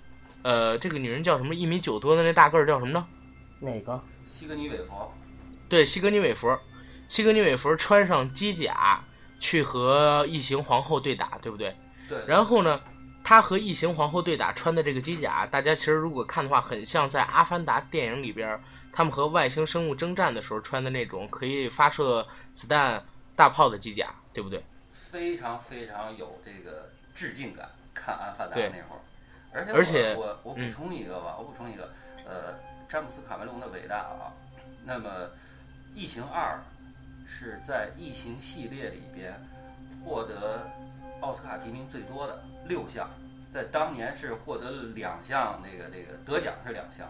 [0.43, 1.55] 呃这个女人叫什么？
[1.55, 3.07] 一米九多的那大个儿叫什么呢？
[3.61, 4.01] 哪个？
[4.27, 5.15] 西格尼韦佛。
[5.69, 6.57] 对，西格尼韦弗，
[7.09, 9.03] 西格尼韦弗穿上机甲。
[9.41, 11.77] 去和异形皇后对打，对不对？
[12.09, 12.17] 对。
[12.27, 12.81] 然后呢，
[13.23, 18.59] 他和异形皇后对打穿的这个机甲，大家其实如果看的话，很像在《阿凡达》电影里边，
[18.95, 23.05] 他们和外星生物征战的时候穿的那种可以发射子弹
[23.35, 24.65] 大炮的机甲，对不对？
[24.93, 27.69] 非常非常有这个致敬感。
[27.93, 29.01] 看《阿凡达》那会儿，
[29.53, 31.93] 而且而且我我补充一个吧，我补充一个，
[32.25, 32.55] 呃，
[32.89, 34.33] 詹姆斯卡梅隆的伟大啊。
[34.85, 35.09] 那么，
[35.93, 36.61] 《异形二》。
[37.27, 39.33] 是在异形系列里边
[40.05, 40.71] 获得
[41.23, 43.09] 奥斯卡提名最多的六项，
[43.51, 47.09] 在当年是获得了两项，那个那个得奖是两项，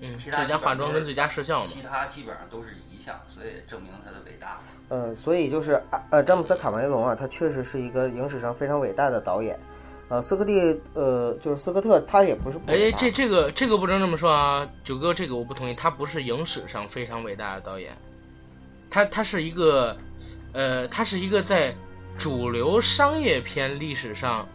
[0.00, 4.60] 嗯，其他最佳化妆跟最佳摄像，其他基本上都是一项，所以证明他的伟大了。
[4.88, 9.58] 呃，所以就是呃，詹姆斯卡梅隆啊，他确实是一个影史上非常伟大的导演。
[10.08, 12.58] 呃，斯科蒂，呃，就是斯科特，他也不是。
[12.66, 17.96] 哎，这这个这个不能这么说啊，九哥，这个我不同意，他不是影史上非常伟大的导演。
[18.88, 19.96] 他他是一个，
[20.52, 21.74] 呃，他是一个在
[22.16, 24.48] 主流商业片历史上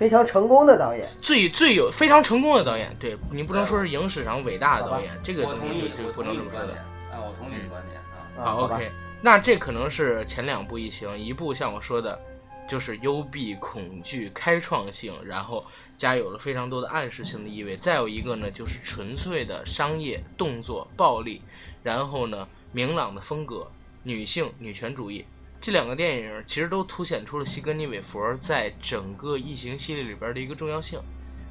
[0.00, 2.96] 非常成功的导演，最最有非常成功的导演。
[2.98, 6.72] 对你不能说是影史上伟大的导演，这个东西就不能这么说的。
[7.12, 8.24] 啊，我同意你观点啊。
[8.42, 12.18] 好，OK，那这可能是前两部异形，一部像我说的，
[12.66, 15.62] 就是幽闭、恐惧、开创性，然后
[15.98, 17.76] 加有了非常多的暗示性的意味。
[17.76, 21.42] 再有一个呢，就是纯粹的商业动作、暴力，
[21.82, 22.48] 然后呢。
[22.72, 23.68] 明朗的风格，
[24.04, 25.24] 女性女权主义，
[25.60, 30.98] 这两个电影其实都凸显出了西格尼韦佛在整个异形系列里边的一个重要性。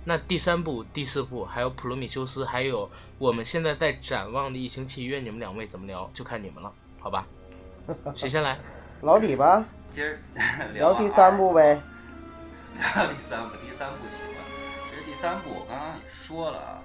[0.04, 7.28] 那第三部、第四部，还有普罗米修斯，还有我们现在在展望的异形契约，你们两位怎么聊，就看你们了，好吧？
[8.16, 8.58] 谁先来？
[9.02, 9.64] 老李吧。
[9.92, 10.20] 今儿
[10.74, 11.80] 聊第三部呗。
[12.96, 14.42] 聊第三部，第三部行了。
[14.84, 16.82] 其实第三部我刚刚也说了啊，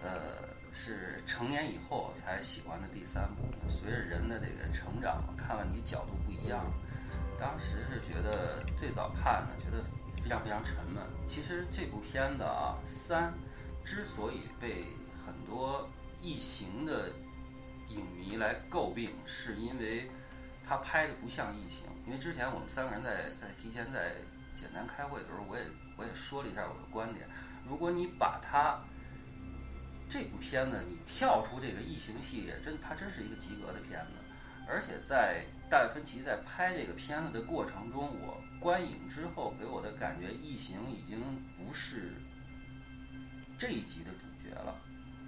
[0.00, 0.37] 呃。
[0.80, 3.42] 是成年以后才喜欢的第三部。
[3.68, 6.64] 随着人的这个成长，看问题角度不一样。
[7.36, 9.82] 当时是觉得最早看呢，觉得
[10.22, 11.02] 非常非常沉闷。
[11.26, 13.34] 其实这部片子啊，三
[13.84, 14.84] 之所以被
[15.26, 15.88] 很多
[16.20, 17.10] 异形的
[17.88, 20.08] 影迷来诟病，是因为
[20.64, 21.86] 它拍的不像异形。
[22.06, 24.12] 因为之前我们三个人在在提前在
[24.54, 25.64] 简单开会的时候，我也
[25.96, 27.26] 我也说了一下我的观点。
[27.68, 28.78] 如果你把它
[30.08, 34.12] 这部片子你跳出这个异形系列，真它真是一个及格的片子。
[34.66, 41.20] 而且在戴芬奇在拍这个片子的过程中，我观影之后给我的感觉，异形已经
[41.56, 42.12] 不是
[43.56, 44.74] 这一集的主角了，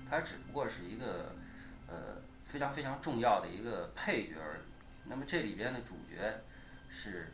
[0.09, 1.35] 它只不过是一个
[1.89, 4.63] 呃非常非常重要的一个配角而已。
[5.05, 6.43] 那么这里边的主角
[6.91, 7.33] 是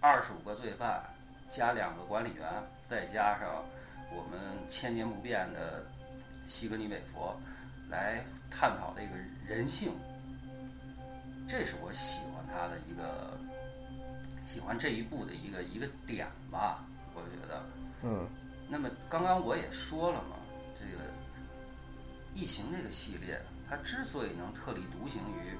[0.00, 1.04] 二十五个罪犯
[1.48, 2.44] 加两个管理员，
[2.88, 3.64] 再加上
[4.10, 5.86] 我们千年不变的。
[6.46, 7.38] 西格尼韦佛
[7.88, 9.92] 来探讨这个人性，
[11.46, 13.38] 这是我喜欢他的一个
[14.44, 17.62] 喜欢这一部的一个一个点吧，我觉得。
[18.02, 18.26] 嗯。
[18.68, 20.36] 那么刚刚我也说了嘛，
[20.74, 21.04] 这个
[22.32, 25.58] 异形这个系列，它之所以能特立独行于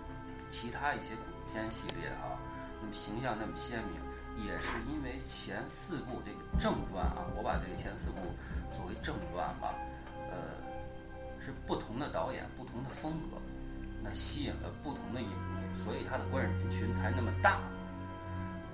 [0.49, 2.40] 其他一些恐怖片系列啊，
[2.81, 8.16] 那么形象那么鲜明，也是因为前四部这个正传啊，我把这个前四部
[8.75, 9.92] 作为正传吧，呃。
[11.45, 13.37] 是不同的导演，不同的风格，
[14.01, 17.59] 那吸引了不同的影迷，所以它的观影人群才那么大。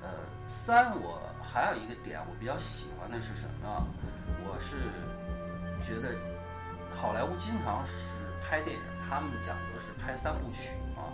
[0.03, 0.11] 呃，
[0.47, 3.87] 三，我还有一个点我比较喜欢的是什么？
[4.45, 4.77] 我是
[5.83, 6.15] 觉得
[6.93, 11.05] 好莱坞经常是拍电影，他们讲究是拍三部曲嘛。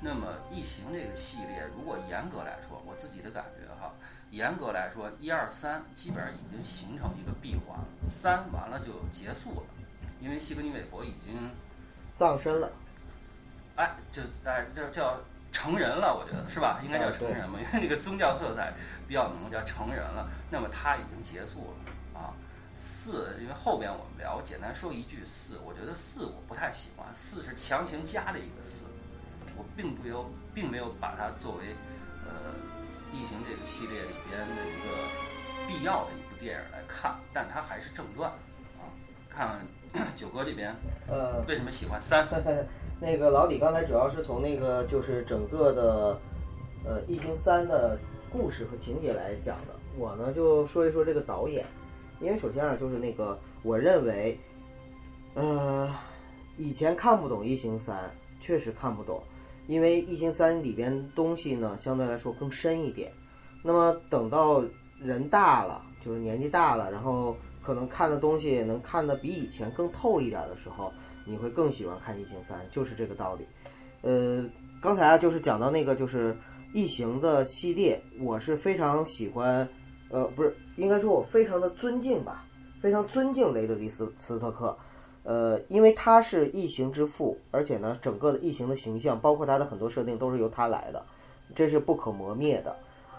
[0.00, 3.92] 那么《异形》这个系列，如果严格来说，我自己的感觉哈，
[4.30, 9.62] 严格来说，一二三基本上已经形成一个闭环了，三完了就结束了。
[10.20, 11.50] 因为西格尼韦佛已经
[12.14, 12.70] 葬身了，
[13.76, 15.20] 哎，就哎叫叫
[15.52, 16.80] 成人了，我觉得是吧？
[16.84, 18.72] 应该叫成人嘛，因为那个宗教色彩
[19.06, 20.28] 比较浓，叫成人了。
[20.50, 22.34] 那么他已经结束了啊。
[22.80, 28.86] 四，因为后边我们聊，我简单说一句四，我觉得四我不太喜欢，四是强行加的一个四，
[29.56, 31.74] 我并不有，并没有把它作为
[32.24, 32.54] 呃
[33.12, 35.08] 异形这个系列里边的一个
[35.66, 38.30] 必要的一部电影来看，但它还是正传
[38.78, 38.86] 啊。
[39.28, 39.66] 看
[40.16, 40.74] 九哥这边，
[41.06, 42.26] 呃，为什么喜欢三？
[43.00, 46.20] 那个老李刚才主要是从那个就是整个的
[46.84, 47.96] 呃异形三的
[48.30, 51.64] 故事和情节来讲的，我呢就说一说这个导演。
[52.20, 54.36] 因为首先啊，就是那个，我认为，
[55.34, 55.88] 呃，
[56.56, 57.96] 以前看不懂《异形三》，
[58.40, 59.22] 确实看不懂，
[59.68, 63.12] 因为《异形三》里边东西呢，相对来说更深一点。
[63.62, 64.64] 那么等到
[65.00, 67.36] 人大了，就是年纪大了，然后
[67.68, 70.90] 可能看的东西能看得比以前更透一点的时候，
[71.26, 73.46] 你会更喜欢看《异形三》，就是这个道理。
[74.00, 74.42] 呃，
[74.80, 76.32] 刚才啊，就是讲到那个就是
[76.72, 79.68] 《异形》的系列，我是非常喜欢。
[80.08, 82.46] 呃，不是，应该说我非常的尊敬吧，
[82.80, 84.74] 非常尊敬雷德利斯斯特克，
[85.22, 91.04] 呃，因为他是异形之父，而且呢，整个的异形的形象，包括他的很多设定都是由他来的，
[91.54, 92.74] 这是不可磨灭的。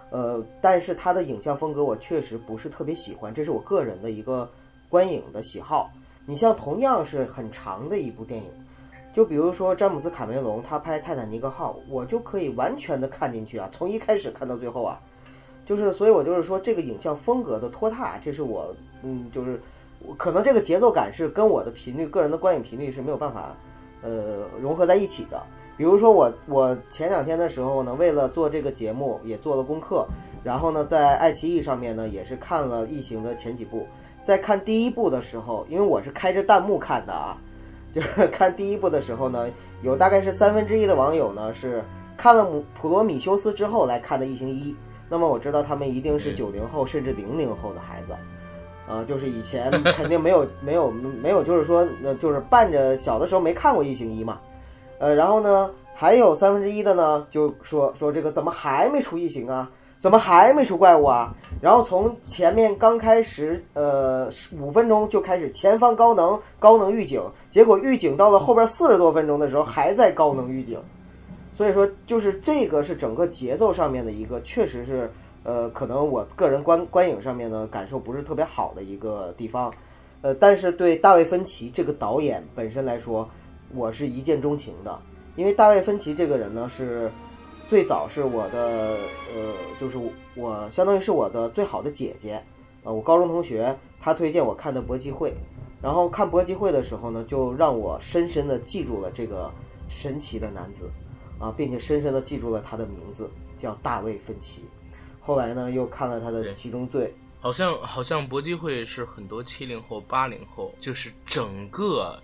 [0.10, 4.50] 呃，但是他的影像风格我确实不是特别喜欢，这是我个人的一个
[4.90, 5.92] 观影的喜好。
[6.26, 8.50] 你像同样是很长的一部电影，
[9.14, 15.00] 就比如说詹姆斯卡梅隆他拍泰坦尼克号，我就可以完全的看进去啊，从一开始看到最后啊。
[15.66, 19.62] 就是，所以我就是说，这个影像风格的拖沓，这是我，嗯，就是
[20.18, 23.56] 可能这个节奏感是跟我的频率、个人的观影频率是没有办法，
[24.02, 25.40] 呃，融合在一起的。
[25.80, 30.06] 比如说我，我前两天的时候呢，为了做这个节目，也做了功课，
[30.44, 33.88] 然后呢，在爱奇艺上面呢，也是看了《异形》的前几部。
[34.22, 37.38] 在看第一部的时候，因为我是开着弹幕看的啊，
[37.96, 39.50] 就是看第一部的时候呢，
[39.82, 41.82] 有大概是三分之一的网友呢是
[42.18, 44.74] 看了《普罗米修斯》之后来看的《异形一》。
[45.08, 48.12] 那么我知道他们一定是九零后甚至零零后的孩子，
[48.86, 54.42] 啊，就是以前肯定没有没有没有，就是说，那就是伴着小的时候没看过《异形一》嘛，
[55.00, 59.70] 呃，然后呢，还有三分之一的呢，就说说这个怎么还没出异形啊？
[59.98, 61.36] 怎么还没出怪物啊？
[61.60, 70.80] 然后从前面刚开始，呃，五分钟就开始前方高能高能预警，结果预警到了后边四十多分钟的时候还在高能预警。
[71.52, 75.12] 所以说，就是这个是整个节奏上面的一个，确实是，
[75.44, 79.70] 呃，可能我个人观观影上面呢感受不是特别好的一个地方，
[80.22, 83.30] 呃，但是对大卫芬奇这个导演本身来说，
[83.74, 85.02] 我是一见钟情的，
[85.36, 87.12] 因为大卫芬奇这个人呢是
[87.68, 88.98] 最早是我的，
[89.34, 89.98] 呃，就是
[90.36, 92.44] 我相当于是我的最好的姐姐，
[92.84, 95.32] 呃，我高中同学，他推荐我看的《搏击会》，
[95.82, 99.52] 然后看《搏击会》的时候呢，就让我深深的记住了这个
[99.88, 100.90] 神奇的男子。
[101.42, 104.66] 啊，并且深深的记住了他的名字，叫大卫芬奇。
[105.22, 107.06] 后来呢，又看了他的《七宗罪》，
[107.42, 112.22] 好像好像搏击会是很多七零后、八零后，就是整个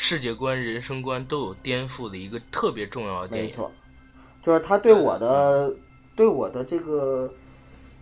[0.00, 3.48] 世界观、人生观都有颠覆的一个特别重要的电影。
[3.48, 3.68] 没错，
[4.40, 5.74] 就是他对我的
[6.14, 7.28] 对我的这个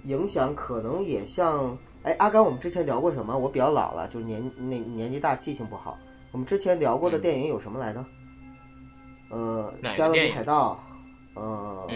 [0.05, 3.37] 影响，可能也像哎，阿甘，我们之前聊过什么？
[3.37, 5.99] 我比较老了，就是年那年纪大，记性不好。
[6.33, 8.05] 我们之前聊过的电影有什么来着？
[9.31, 10.79] 呃，加勒比海盗，
[11.33, 11.89] 呃，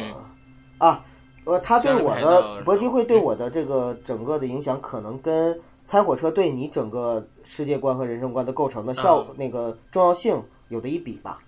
[0.79, 1.05] 啊，
[1.45, 11.41] 呃，他对我的搏击会对我的这个整个的影响，可能跟猜火车对你整个世界观和人生观的构成的效那个重要性有的一比吧，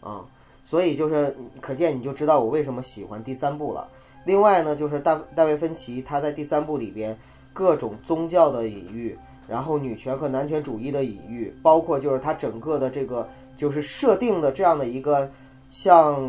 [0.00, 0.24] 啊，
[0.62, 3.88] 所以就是可见你就知道我为什么喜欢第三部了。
[4.24, 7.18] 另外呢，就是大大卫芬奇他在第三部里边
[7.52, 13.28] 各种宗教的隐喻，然后女权和男权主义的隐喻，包括就是他整个的这个。
[13.56, 15.30] 就是设定的这样的一个，
[15.70, 16.20] 像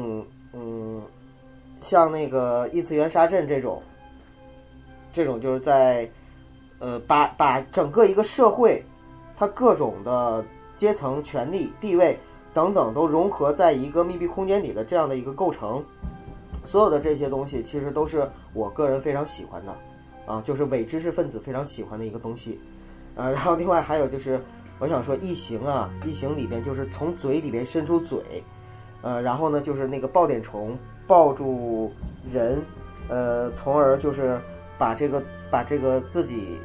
[0.53, 1.01] 嗯，
[1.82, 3.82] 像那个异次元沙阵这种，
[5.11, 6.07] 这种就是在，
[6.80, 8.84] 呃，把把整个一个社会，
[9.38, 10.43] 它各种的
[10.78, 12.19] 阶层、权力、地位
[12.53, 15.84] 等等都融合在一个密闭空间里的这样的一个构成，
[16.63, 19.76] 所有的这些东西其实都是我个人非常喜欢的，
[20.26, 22.59] 啊，就是伪知识分子非常喜欢的一个东西，
[23.15, 24.41] 呃，然后另外还有就是。
[24.78, 28.43] 我想说，异形啊，异形里边就是从嘴里边伸出嘴，
[29.01, 31.93] 呃，然后呢，就是那个抱点虫抱住
[32.30, 32.61] 人，
[33.07, 34.38] 呃，从而就是
[34.78, 36.58] 把这个把这个自己，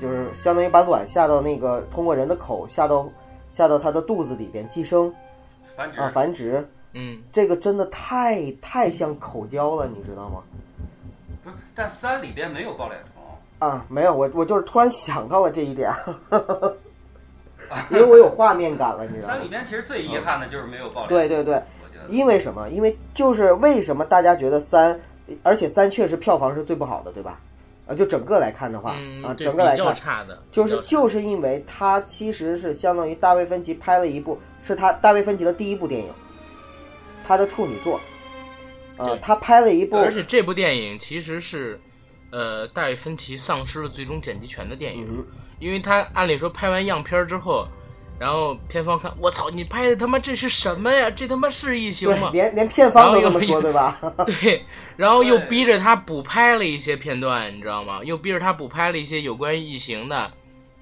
[0.00, 3.08] 就是相当于把卵下到那个通过人的口下到
[3.50, 5.12] 下到他的肚子里边寄生，
[5.64, 10.42] 繁殖啊繁殖，嗯，这个真的太太像口交了，你知道吗？
[11.42, 13.22] 不是，但三里边没有抱脸虫
[13.66, 15.92] 啊，没有，我我就是突然想到了这一点。
[17.90, 19.34] 因为我有画面感了，你知道吗？
[19.34, 21.62] 三里边其实最遗憾的就是没有抱脸虫对对对，
[22.08, 22.66] 因为什么？
[22.70, 24.98] 因为就是为什么大家觉得三，
[25.42, 27.38] 而且三确实票房是最不好的，对吧？
[27.88, 28.92] 啊，就整个来看的话
[29.24, 36.08] 啊，整个来看，就是就是因为他其实是相当于大卫芬奇拍了一部，是他大卫芬奇的第一部电影，
[37.26, 37.98] 他的处女作，
[38.98, 41.80] 啊，他拍了一部，而且这部电影其实是，
[42.30, 45.24] 呃，大卫芬奇丧失了最终剪辑权的电影，
[45.58, 47.66] 因为他按理说拍完样片之后。
[48.18, 51.08] 然后片方看，我操，你拍的他妈这是什么呀？
[51.08, 52.30] 这他妈是异形吗？
[52.32, 53.96] 连连片方都这么说，对吧？
[54.26, 54.64] 对，
[54.96, 58.00] 然后又逼着他补拍了一些片段，你知道吗？
[58.02, 60.32] 又逼着他补拍了一些有关于异形的，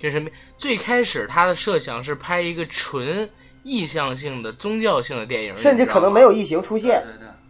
[0.01, 0.31] 这什么？
[0.57, 3.29] 最开始他的设想是拍一个纯
[3.63, 7.05] 意向性的宗教性的电影，甚至可能没有异形出现。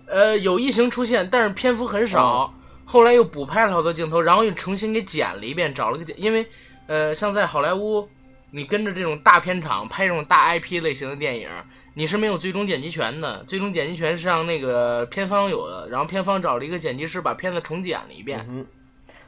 [0.08, 2.52] 呃，有异形出现，但是篇幅很少。
[2.84, 6.44] 后来又补拍了好多镜头，然后又重新给剪了一遍，找了个剪，因为
[6.88, 8.08] 呃，像在好莱坞。
[8.50, 11.48] 你跟着这种大片场拍这种大 IP 类型的电影，
[11.94, 13.44] 你是没有最终剪辑权的。
[13.44, 18.46] 最终剪辑权是让那个片方有的，然后片方找了一个剪辑师把片子重剪了一遍。
[18.48, 18.64] 嗯，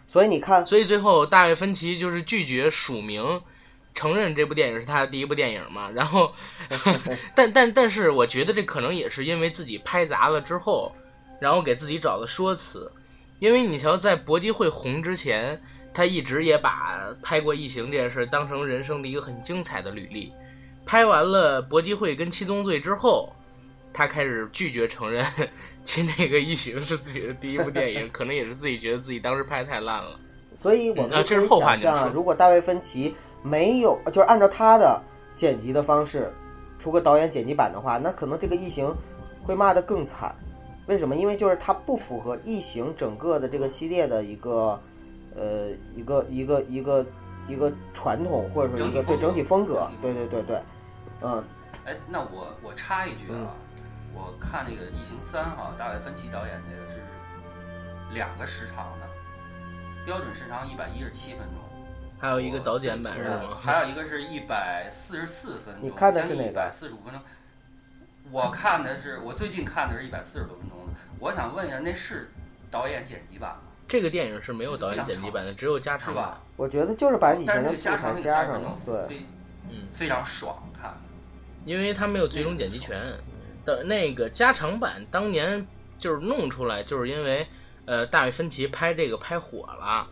[0.07, 3.41] 所以你看，所以最后大卫芬奇就是拒绝署名，
[3.93, 5.91] 承认这部电影是他的第一部电影嘛。
[5.91, 6.33] 然后，
[7.35, 10.95] 但但但是，我觉得这可能也是因为自己拍砸了之后，
[11.41, 12.91] 然后给自己找的说辞。
[13.41, 15.61] 因为你瞧，在搏击会红之前。
[15.99, 20.33] 他一直也把拍过异形这件事当成人生的一个很精彩的履历。
[20.87, 23.33] 拍完了搏击会跟七宗罪之后，
[23.93, 25.27] 他开始拒绝承认
[25.83, 30.21] 其那个异形是自己的第一部电影，可能也是自己觉得自己当时拍的太烂了。
[30.55, 35.03] 所以我们可以想象，如果大卫芬奇没有就是按照他的
[35.35, 36.33] 剪辑的方式
[36.79, 38.95] 出个导演剪辑版的话，那可能这个异形
[39.43, 40.33] 会骂得更惨。
[40.87, 41.17] 为什么？
[41.17, 44.81] 因为就是它不符合异形整个的这个系列的一个。
[45.37, 47.07] 呃，一个一个一个
[47.47, 50.63] 一个传统，或者说一个对整体风格，对对对对，
[51.23, 51.45] 嗯。
[51.85, 53.55] 哎，那我我插一句啊，
[54.15, 57.03] 我看那个《异形三》哈，大卫芬奇导演那个是
[58.13, 59.09] 两个时长的，
[60.05, 61.59] 标准时长一百一十七分钟，
[62.19, 63.57] 还有一个导剪版是吗？
[63.57, 66.43] 还有一个是一百四十四分钟，你看的是哪？
[66.43, 67.23] 一百四十五分钟。
[68.31, 70.93] 我看的是，我最近看的是一百四十多分钟的。
[71.19, 72.31] 我想问一下，那是
[72.71, 73.68] 导演剪辑版吗？
[73.89, 76.39] 这个电影是没有导演剪辑版的，只有加长版。
[76.57, 79.17] 我觉得就是把以前的加长加上了，对，
[79.71, 80.95] 嗯，非常爽看。
[81.65, 83.01] 因为他没有最终剪辑权
[83.65, 85.67] 的那个加长版，当年
[85.99, 87.47] 就是弄出来，就是因为
[87.87, 90.07] 呃，大卫芬奇拍这个拍火了，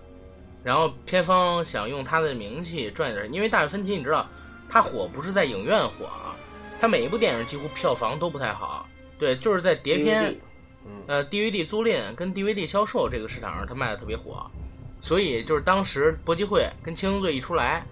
[0.65, 3.31] 然后片方想用他的名气赚点。
[3.31, 4.27] 因为大卫芬奇你知道，
[4.71, 6.35] 他火不是在影院火啊，
[6.81, 10.35] 他每一部电影几乎票房都不太好，对，就是在碟片。
[11.07, 14.51] 呃，DVD 租赁跟 DVD 销售这个市场上，它卖的特别火，
[15.01, 17.85] 所以就是当时搏击会跟《青龙队》一出来，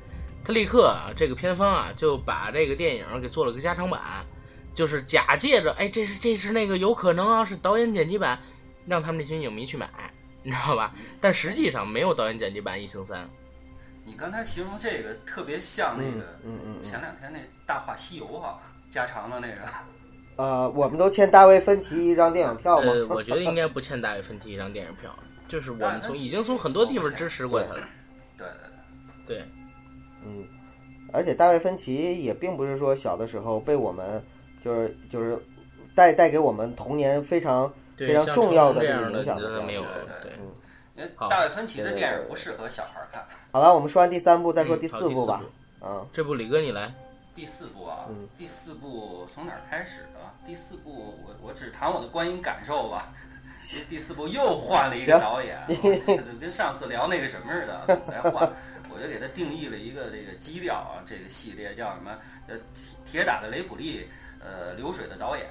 [0.45, 4.01] 他立刻这个片方啊就把这个电影给做了个加长版，
[4.75, 8.39] 就是假借着哎这是这是那个有可能啊是导演剪辑版，
[8.87, 9.89] 让他们这群影迷去买，
[10.43, 10.93] 你知道吧？
[11.21, 13.25] 但实际上没有导演剪辑版《异形三》。
[14.05, 19.55] 你刚才形容这个特别像那个，嗯嗯，前两天那《大话西游》哈，加长的那个。
[20.37, 22.93] 呃，我们都欠大卫芬奇一张电影票吗？
[22.93, 25.15] 呃，我觉得应该不欠大卫芬奇一张电影票，
[25.47, 27.89] 就是我们从已经从很多地方支持过他了。
[28.37, 28.47] 对
[29.27, 29.45] 对对，
[30.27, 30.45] 嗯，
[31.13, 34.23] 而且大卫芬奇也并不是说小的时候被我们
[34.61, 35.39] 就是就是
[35.95, 39.83] 带带给我们童年非常非常重要的这个影响的，没有
[40.23, 40.33] 对，
[40.97, 43.25] 因为大卫芬奇的电影不适合小孩看。
[43.53, 45.41] 好了，我们说完第三部，再说第四部吧。
[45.81, 46.93] 嗯，这部李哥你来。
[47.35, 48.07] 第四部啊，
[48.37, 50.21] 第四部从哪儿开始的？
[50.47, 53.13] 第四部我我只谈我的观影感受吧。
[53.89, 58.51] 第四部又换了一个导演， 就跟上次聊那个什么似的，总在换。
[58.91, 62.17] 我就给他定义了一个这个基调啊，这个系列叫什么？
[62.47, 62.57] 呃，
[63.05, 64.09] 铁铁打的雷普利，
[64.39, 65.51] 呃，流水的导演，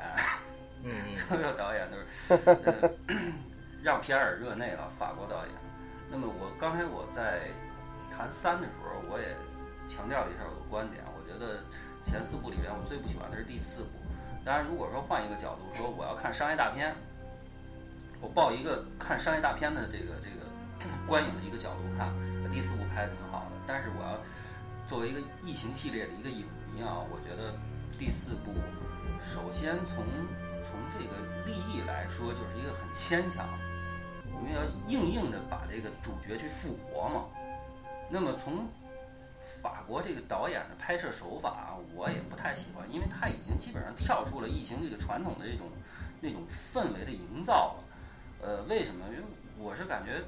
[0.84, 2.06] 嗯， 所有导演都是
[2.72, 2.90] 呃
[3.82, 5.56] 让皮埃尔热内啊，法国导演。
[6.10, 7.42] 那么我刚才我在
[8.10, 9.36] 谈三的时候，我也
[9.88, 11.04] 强调了一下我的观点。
[11.44, 11.60] 觉得
[12.04, 13.90] 前四部里边，我最不喜欢的是第四部。
[14.46, 16.96] 当然，如果说换一个角度说，我要看商业大片，
[18.22, 20.48] 我抱一个看商业大片的这个这个
[21.08, 22.14] 观影的一个角度看，
[22.50, 23.52] 第四部拍的挺好的。
[23.66, 24.20] 但是我要
[24.88, 27.54] 作为一个异形系列的一个影迷啊，我觉得
[27.98, 28.54] 第四部
[29.20, 30.04] 首先从
[30.62, 31.16] 从这个
[31.46, 33.48] 立意来说，就是一个很牵强。
[34.34, 37.26] 我们要硬硬的把这个主角去复活嘛。
[38.10, 38.68] 那么从
[39.62, 45.70] 法国这个导演的拍摄手法，我也不太喜欢，因为他已经基本上跳出了异形这个传统的这种
[46.22, 47.84] 那种氛围的营造了。
[48.42, 49.06] 呃，为什么？
[49.10, 49.24] 因为
[49.58, 50.24] 我是感觉，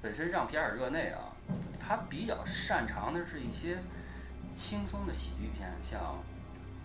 [0.00, 1.34] 本身让皮尔热内啊，
[1.78, 3.78] 他比较擅长的是一些
[4.54, 6.22] 轻松的喜剧片，像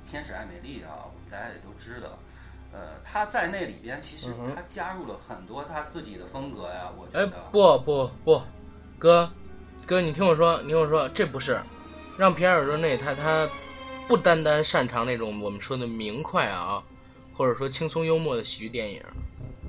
[0.10, 2.18] 《天使爱美丽》啊，我们大家也都知道。
[2.74, 7.26] 呃，他在那里边其实他加入了很多他自己的风格呀，我觉得。
[7.26, 8.42] 哎，不不不。
[9.00, 9.32] 哥，
[9.88, 11.58] 哥，你听我说，你听我说，这不是
[12.18, 13.48] 让皮埃尔热内他他
[14.06, 16.84] 不单单擅长那种我们说的明快啊，
[17.34, 19.02] 或者说轻松幽默的喜剧电影，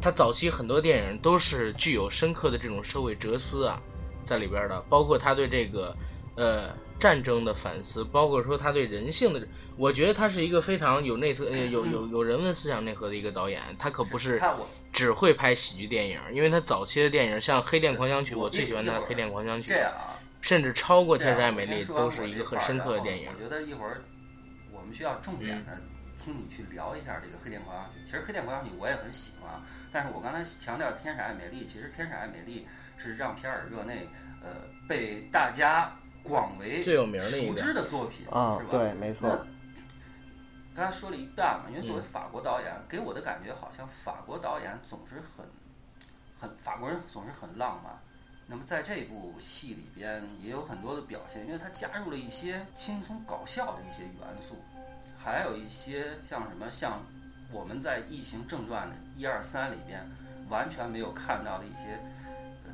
[0.02, 3.80] 他早期很多电影都是具有深刻的这种社会哲思啊
[4.24, 5.94] 在里边的，包括他对这个
[6.38, 6.70] 呃。
[7.00, 9.40] 战争的反思，包括说他对人性的，
[9.76, 13.62] 我觉得他是一个非常有内侧、有有有人文思想内核的一个导演。
[13.78, 14.42] 他可不是
[14.92, 19.72] 只会拍喜剧电影，因为他早期的电影像《黑店狂想曲》，我最喜欢他的《黑店狂想曲》，
[20.40, 23.28] 甚至超过《天使爱美丽》，都是一个很深刻的电影。
[23.32, 24.02] 我觉得一会儿
[24.72, 25.80] 我们需要重点的
[26.20, 28.00] 听你去聊一下这个《黑店狂想曲》。
[28.04, 29.52] 其实《黑店狂想曲》我也很喜欢，
[29.92, 32.66] 但是我刚才强调《天使爱美丽》，其实《天使爱美丽》
[33.00, 34.08] 是让皮尔热内
[34.42, 34.48] 呃
[34.88, 35.92] 被大家。
[36.28, 39.46] 广为最有名的熟知的作品啊，对，没错。
[40.74, 45.44] 刚才说了一半嘛，因为作为法国导演，给我的感觉好像法国导演总是很
[46.38, 47.98] 很法国人总是很浪漫。
[48.46, 54.56] 那么在这部戏里边也有很多的表现，因为他加入了一些轻松搞笑的一些元素，
[55.18, 57.02] 还有一些像什么像
[57.50, 60.08] 我们在《异形正传》的一二三里边
[60.48, 61.98] 完全没有看到的一些
[62.64, 62.70] 呃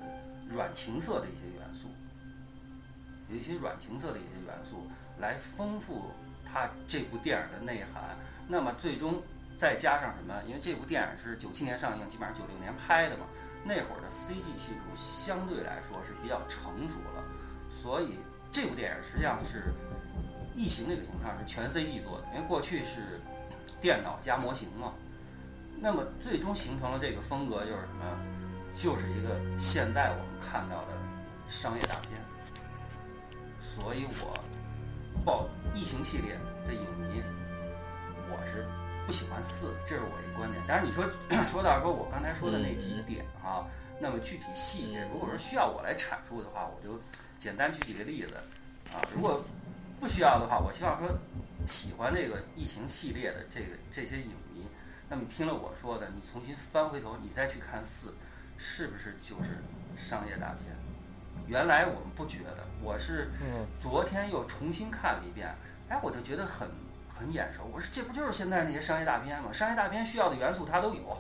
[0.51, 1.54] 软情色的一些。
[3.37, 4.87] 一些软情色的一些元素
[5.19, 6.13] 来丰富
[6.45, 8.17] 它这部电影的内涵，
[8.49, 9.23] 那么最终
[9.57, 10.43] 再加上什么？
[10.47, 13.27] 因为这部电影是九七年上映，基本上九六年拍的嘛，
[13.65, 17.25] 那会儿的 CG 技术相对来说是比较成熟了，
[17.71, 18.19] 所以
[18.51, 19.73] 这部电影实际上是
[20.55, 23.21] 异形这个形象是全 CG 做的，因为过去是
[23.81, 24.93] 电脑加模型嘛，
[25.81, 28.05] 那么最终形成了这个风格就是什么？
[28.77, 30.89] 就是一个现在我们看到的
[31.49, 32.11] 商业大片。
[33.65, 34.39] 所以，我
[35.25, 37.23] 报异形系列的影迷，
[38.31, 38.67] 我是
[39.07, 40.63] 不喜欢四，这是我一观点。
[40.69, 41.05] 但是你说
[41.49, 43.67] 说到说我刚才说的那几点啊，
[43.99, 47.01] 那么具体细节，如果说需要我来阐述的话，我就
[47.39, 48.35] 简单举几个例子
[48.93, 49.01] 啊。
[49.13, 49.43] 如果
[49.99, 51.19] 不需要的话，我希望说
[51.67, 54.69] 喜欢这个异形系列的这个这些影迷，
[55.09, 58.15] 那么你听了我说的，你重新翻回头，你再去看四，
[58.59, 59.63] 是不是就是
[59.97, 60.77] 商业大片？
[61.49, 63.31] 原来我们不觉得，我是
[63.81, 65.49] 昨天又重新看了一遍，
[65.89, 66.69] 哎，我就觉得很
[67.09, 67.63] 很眼熟。
[67.73, 69.51] 我说这不就是现在那些商业大片吗？
[69.51, 71.19] 商业大片需要的元素它都有，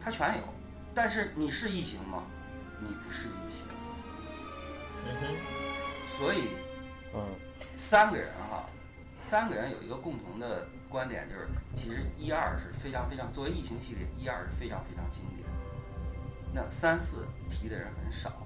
[0.00, 0.42] 它全有。
[0.92, 2.24] 但是你是异形吗？
[2.80, 3.66] 你不是异形。
[5.06, 5.36] 嗯哼。
[6.18, 6.48] 所以，
[7.14, 7.24] 嗯，
[7.74, 8.66] 三个人哈，
[9.18, 15.48] 三个人有一个共同的观点，就是其实一二是非常非常作为异形系列，一二是非常非常经典。
[16.52, 18.44] 那三四提的人很少。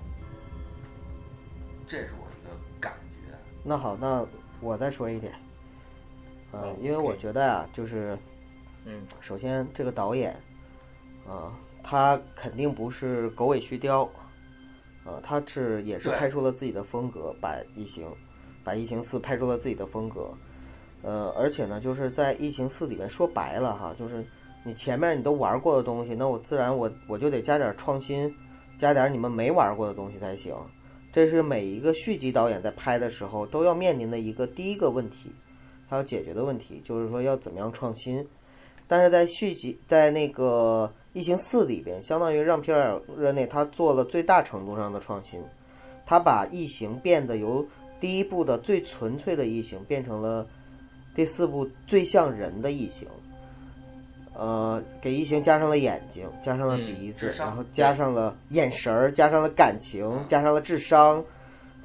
[1.87, 2.93] 这是我一个感
[3.25, 3.33] 觉。
[3.63, 4.27] 那好，那
[4.61, 5.33] 我再说一点。
[6.53, 8.17] 嗯，因为我觉得啊，就是，
[8.85, 10.35] 嗯，首先这个导演，
[11.29, 14.09] 啊，他肯定不是狗尾续貂，
[15.05, 18.07] 呃，他是也是拍出了自己的风格，把《异形》
[18.65, 20.31] 把《异形四》拍出了自己的风格。
[21.03, 24.25] 呃，而且呢，就是在《异形四》里面说白了哈，就是
[24.65, 28.33] 你前面你都玩过的东西，那我自然我我就得加点创新，
[28.79, 30.55] 加点你们没玩过的东西才行。
[31.17, 35.31] 这是每一个续集导演在拍的时候都要面临的一个第一个问题，
[35.89, 38.23] 他要解决的问题就是说要怎么样创新。
[38.87, 45.41] 但是在续集在那个《异形四》里边，相当于让皮尔·热内他做了最大程度上的创新，
[46.05, 47.67] 他把异形变得由
[47.99, 50.47] 第一部的最纯粹的异形变成了
[51.15, 53.09] 第四部最像人的异形。
[54.39, 61.25] 呃，给异形加上了眼睛，加上了鼻子，然后加上了眼神儿，加上了感情，加上了智商，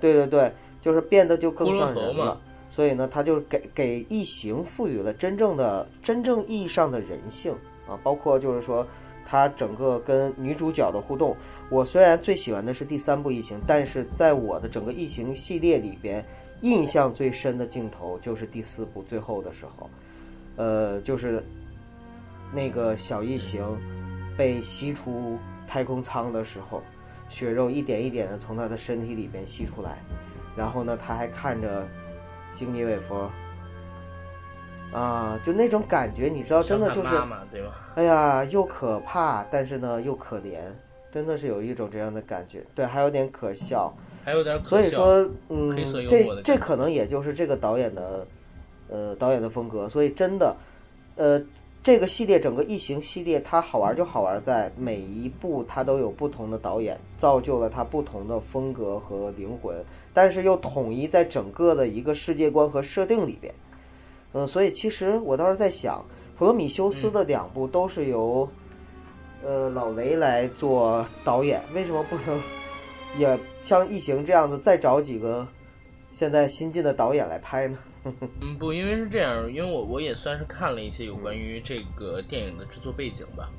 [0.01, 2.37] 对对对，就是变得就更像人了。
[2.69, 7.53] 所以呢，他就给给异形赋予了真正的、真正意义上的人性
[7.87, 8.85] 啊，包括就是说，
[9.25, 11.33] 他整个跟女主角的互动。
[11.69, 16.21] 我虽然最喜欢的是第三部异形，但是在我的整个异形系列里边，
[16.59, 19.89] 印象最深的镜头就是第四部最后的时候，
[20.57, 21.41] 呃，就是。
[22.53, 23.63] 那个小异形
[24.37, 25.37] 被吸出
[25.67, 26.83] 太空舱的时候，
[27.29, 29.99] 血肉一点一点的从他的身体里边吸出来，
[30.55, 31.87] 然后呢，他还看着
[32.51, 33.31] 星尼韦佛，
[34.91, 37.15] 啊，就那种感觉，你知道，真的就是，
[37.95, 40.59] 哎呀，又可怕，但是呢又可怜，
[41.09, 43.93] 真的是有一种这样的感觉，对，还有点可笑，
[44.25, 45.73] 还有点，所以说，嗯，
[46.09, 48.27] 这这可能也就是这个导演的，
[48.89, 50.53] 呃，导演的风格，所以真的，
[51.15, 51.41] 呃。
[51.83, 63.51] 这个系列整个异形系列，它好玩就好玩在每一部它都有不同的导演，造就了它不同的风格和灵魂，但是又统一在整个的一个世界观和设定里边。
[64.33, 66.05] 嗯，所以其实我倒是在想，
[66.37, 68.47] 普罗米修斯的两部都是由，
[69.43, 72.39] 呃，老雷来做导演，为什么不能
[73.17, 75.47] 也像《异形》这样子再找几个
[76.11, 77.77] 现在新晋的导演来拍呢？
[78.39, 83.49] 嗯，不，因为是这样，因为我我也算是看了一些有关于这个电影的制作背景吧。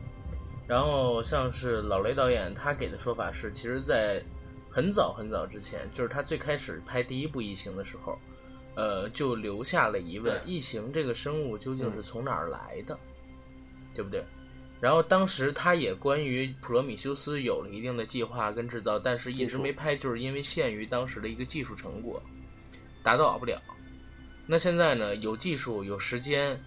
[0.66, 4.22] 然后像是老雷导演他给的说法是，其实，在
[4.70, 8.18] 很早很早之前，就是他最开始拍第一部《异形》的时候，
[8.74, 12.98] 呃，就留下了疑问：异形这个生物究竟是从哪儿来的，
[13.94, 14.24] 对不对？
[14.80, 22.20] 然后当时他也关于普罗米修斯有了一定的计划跟制造，但是一直没拍，就是因为限于当时的一个技术成果，
[23.02, 23.60] 达到不了。
[24.46, 25.14] 那现在呢？
[25.16, 26.60] 有技术，有时间，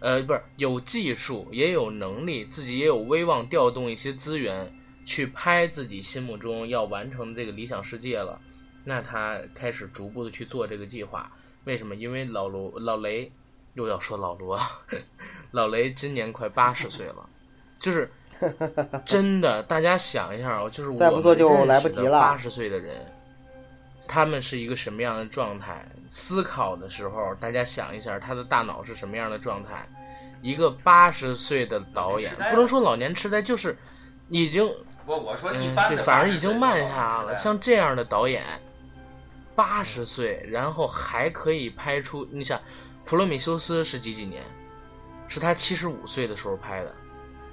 [0.00, 4.70] 呃，不是有技术，也有能力，自己也有威望，调动一些资源
[5.04, 8.38] 去拍自己心目中要完成的这个理想世界了。
[8.84, 11.32] 那他开始逐步的去做这个计划。
[11.64, 11.94] 为什么？
[11.94, 13.32] 因为老罗老雷
[13.74, 14.60] 又要说老罗，
[15.52, 17.28] 老雷今年快八十岁了，
[17.80, 18.10] 就是
[19.04, 19.62] 真的。
[19.62, 22.20] 大家想一下啊，就是再不做就来不及了。
[22.20, 23.04] 八十岁的人。
[24.08, 25.88] 他们是一个什么样的状态？
[26.14, 29.88] 思考的时候，大家想一下，他的大脑是什么样的状态？
[30.42, 33.74] 一个八十岁的导演，不能说老年痴呆，就是
[34.28, 34.62] 已经，
[35.06, 37.36] 我我说一般的，反而已经慢下来了。
[37.36, 38.44] 像这样的导演，
[39.56, 42.58] 八十岁，然后还可以拍出，你想，
[43.06, 44.42] 《普罗米修斯》是几几年？
[45.28, 46.94] 是他七十五岁的时候拍的。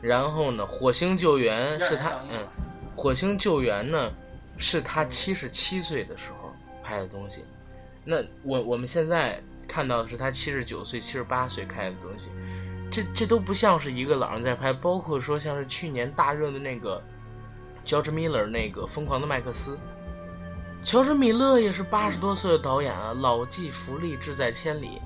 [0.01, 2.39] 然后呢，《火星救援》是他，嗯，
[3.01, 4.11] 《火星救援》呢，
[4.57, 6.53] 是他七十七岁的时候。
[6.81, 7.45] 拍的东西，
[8.05, 12.29] 那我我们现在看到的是他七十九岁、七十八岁开的东西，
[12.89, 14.73] 这这都不像是一个老人在拍。
[14.73, 16.99] 包括说像是去年大热的那个
[17.85, 19.75] 乔治·米勒那个《疯狂的麦克斯》，
[20.83, 24.99] 乔治·米勒也是八十多岁的导演啊，老骥伏枥，志在千里。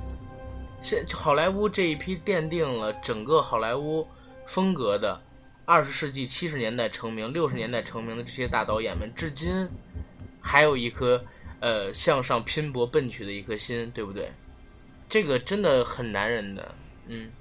[0.81, 4.07] 现好莱坞这一批奠定了整个好莱坞
[4.45, 5.19] 风格的
[5.65, 9.67] 二十世纪七十年代成名、六十年代成名的这些大导演们，至今
[10.39, 11.21] 还有一颗。
[11.63, 14.29] 呃，向上拼搏奔去的一颗心，对不对？
[15.07, 16.75] 这个真的很男人的，
[17.07, 17.31] 嗯。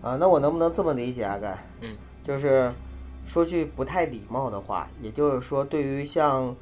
[0.00, 1.62] 啊，那我能不能这么理解，阿盖？
[1.82, 1.94] 嗯，
[2.24, 2.72] 就是
[3.26, 6.56] 说句不太礼貌的话，也就是说，对于像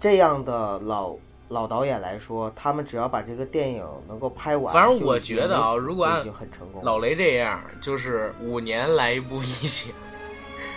[0.00, 1.14] 这样的老
[1.50, 6.82] 老导演来说，他们只要把这个电影能够拍完，反正我觉得啊，如果按很成功。
[6.82, 9.92] 老雷这样，就是五年来一部 异形，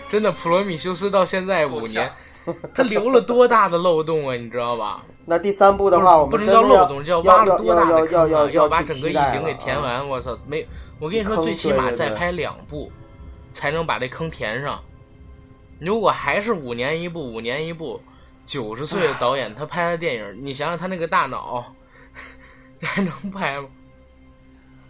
[0.09, 2.11] 真的，普罗米修斯到现在五年。
[2.73, 5.03] 他留了多大的漏洞啊，你知道吧？
[5.25, 8.49] 那第三部的话，我们不能叫漏洞，叫挖了多大的坑啊！
[8.51, 10.07] 要把整个异形给填完。
[10.07, 10.65] 我操，没，
[10.99, 12.91] 我跟你说，最起码再拍两部，
[13.51, 14.79] 才能把这坑填上。
[15.79, 17.99] 如果还是五年一部，五年一部，
[18.45, 21.65] 九十岁的导演他拍的电影，你想想他那个大脑，
[22.81, 23.67] 还能拍吗？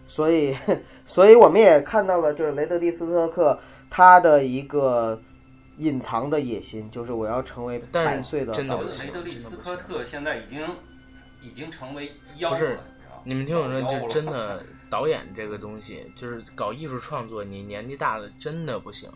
[0.06, 0.56] 所以，
[1.04, 3.58] 所以我们也看到了，就是雷德利·斯特克
[3.90, 5.20] 他的一个。
[5.78, 8.98] 隐藏的野心就是我要成为百岁的导演。
[8.98, 10.66] 雷德利·斯科特现在已经
[11.40, 12.84] 已经成为妖了，
[13.24, 19.08] 你们听我说，就真的导演这个东西，就是搞艺术创作，你年纪大了真的不行。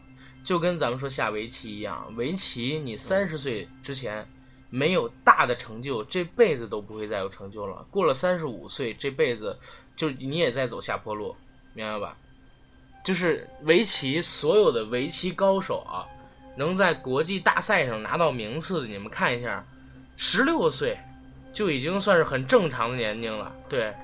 [0.45, 4.27] 就跟咱们说下围棋一样，围棋你三十岁之前
[4.71, 7.85] 没有大的成就，这辈子都不会再有成就了。
[7.91, 9.57] 过了三十五岁，这辈子
[9.97, 11.35] 就你也在走下坡路，
[11.75, 12.17] 明白吧？
[13.05, 16.07] 就是围棋，所有的围棋高手啊。
[16.57, 19.65] 能在国际大赛上拿到名次的，你们看一下，
[20.17, 20.99] 十六岁
[21.53, 23.53] 就已经算是很正常的年龄了。
[23.69, 23.95] 对，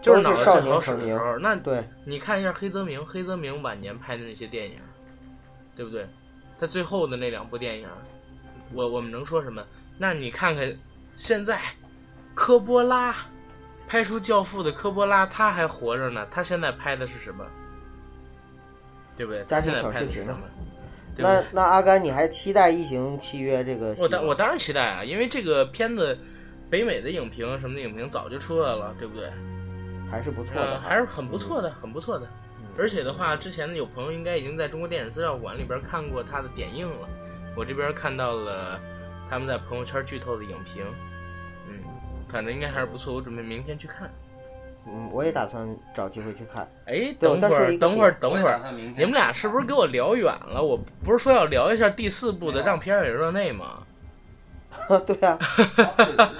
[0.00, 1.38] 就是脑子最好使的时候。
[1.38, 4.76] 那对，你看一下黑泽明，黑泽明晚年拍的那些电影，
[5.76, 6.06] 对不对？
[6.58, 7.88] 他最后的那两部电影，
[8.72, 9.64] 我我们能说什么？
[9.98, 10.76] 那你看看
[11.14, 11.60] 现在，
[12.34, 13.14] 科波拉
[13.86, 16.26] 拍出《教父》的科波拉，他还活着呢。
[16.30, 17.44] 他现在拍的是什么？
[19.16, 19.44] 对不对？
[19.44, 20.40] 他现在拍的是什么？
[21.16, 23.94] 那那阿甘，你还期待《异形契约》这个？
[23.98, 26.18] 我当我当然期待啊，因为这个片子，
[26.70, 29.30] 北美的影评什么的影评早就出来了，对不对？
[30.10, 32.26] 还是不错的，还是很不错的，很不错的。
[32.78, 37.08] 而且的话，之前有朋友应该已经在中国电影资料馆里边看过他的点映了。
[37.54, 38.80] 我这边看到了
[39.28, 40.82] 他们在朋友圈剧透的影评，
[41.68, 41.74] 嗯，
[42.28, 43.14] 反正应该还是不错。
[43.14, 44.10] 我准备明天去看。
[44.86, 46.68] 嗯，我也打算找机会去看。
[46.86, 48.60] 哎，等会儿，等会儿，等会儿，
[48.96, 50.62] 你们俩是不是给我聊远了？
[50.62, 53.84] 我不是说要聊一下第四部的《让皮尔与热内》吗？
[55.06, 55.38] 对呀。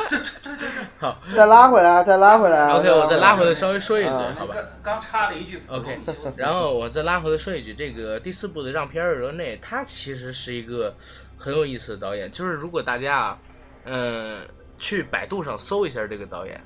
[0.09, 0.67] 这这这这
[0.99, 2.69] 好，再拉回来，再拉回来。
[2.73, 4.57] OK，我再拉回来，稍微说一句，好吧？
[4.83, 5.63] 刚插了一句。
[5.69, 6.01] OK，
[6.37, 10.95] 然后我再拉回来说一句，这个第四部的《让皮尔与热内》，他其实是一个
[11.37, 12.31] 很有意思的导演。
[12.33, 13.39] 就是如果大家，
[13.85, 14.41] 嗯，
[14.79, 16.61] 去百度上搜一下这个导演。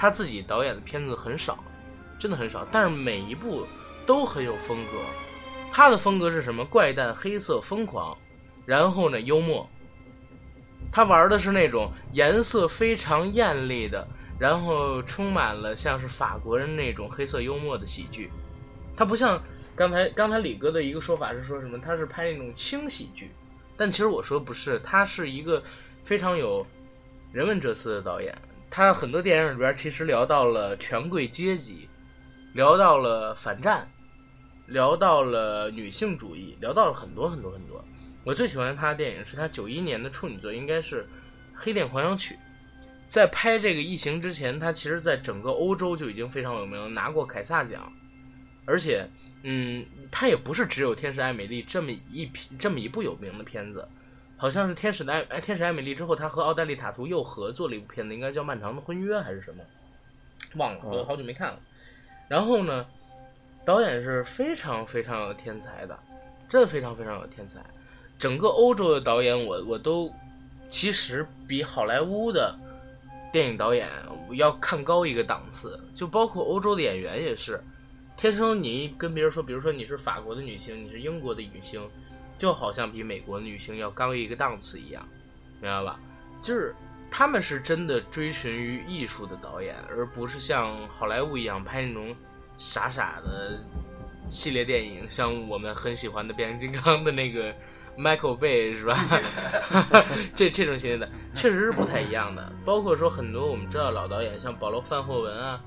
[0.00, 1.62] 他自己导演的片子很少，
[2.18, 3.66] 真的很少，但是每一部
[4.06, 4.92] 都很有风格。
[5.70, 6.64] 他的风格是什么？
[6.64, 8.16] 怪诞、黑色、疯狂，
[8.64, 9.68] 然后呢，幽默。
[10.90, 18.30] 他玩的是那种颜色非常艳丽的，然后充满了像是法国人那种黑色幽默的喜剧。
[18.96, 19.38] 他不像
[19.76, 21.76] 刚才刚才李哥的一个说法是说什么？
[21.78, 23.32] 他是拍那种轻喜剧，
[23.76, 25.62] 但其实我说不是，他是一个
[26.02, 26.66] 非常有
[27.32, 28.34] 人文哲思的导演。
[28.70, 31.88] 他很多电影里边其实聊到了权贵阶级，
[32.54, 33.90] 聊到了反战，
[34.68, 37.84] 聊到了女性主义，聊到了很多很多很多。
[38.22, 41.02] 我最喜欢他的电影是他九一年的处女作，应该是
[41.54, 42.34] 《黑店狂想曲》。
[43.08, 47.92] 在拍这个《异形》之前，他其实在整个欧洲就已经非常有名，拿过凯撒奖。
[48.66, 49.08] 而且，
[49.42, 53.88] 嗯，他也不是只有《天使爱美丽》这么一这么一部有名的片子，
[54.40, 59.62] 好像是《天使的爱》哎，《天使爱美丽》之后，他和奥黛丽·塔图又合作了一部片子，应该叫《漫长的婚约》还是什么，
[60.56, 61.58] 忘了，我好久没看了。
[62.26, 62.86] 然后呢，
[63.66, 65.98] 导演是非常非常有天才的，
[66.48, 67.62] 真的非常非常有天才。
[68.18, 70.10] 整个欧洲的导演，我我都
[70.70, 72.58] 其实比好莱坞的
[73.30, 73.90] 电影导演
[74.32, 77.62] 要看高一个档次，就包括欧洲的演员也是。
[78.16, 81.86] 天生你跟别人说，比如说你是法国的女星，你是英国的女星，
[82.40, 85.06] 就好像比美国的女星要高一个档次一样，
[85.60, 86.00] 明白吧？
[86.40, 86.74] 就是
[87.10, 92.16] 他们是真的追寻于艺术的导演，而不是像好莱坞一样拍那种
[92.56, 93.62] 傻傻的
[94.30, 97.54] 系列电影，像我们很喜欢的变形金刚的那个
[97.98, 98.98] Michael Bay 是吧？
[100.34, 102.50] 这这种系列的确实是不太一样的。
[102.64, 105.60] 包括说很多我们知道老导演，像保罗范霍文啊。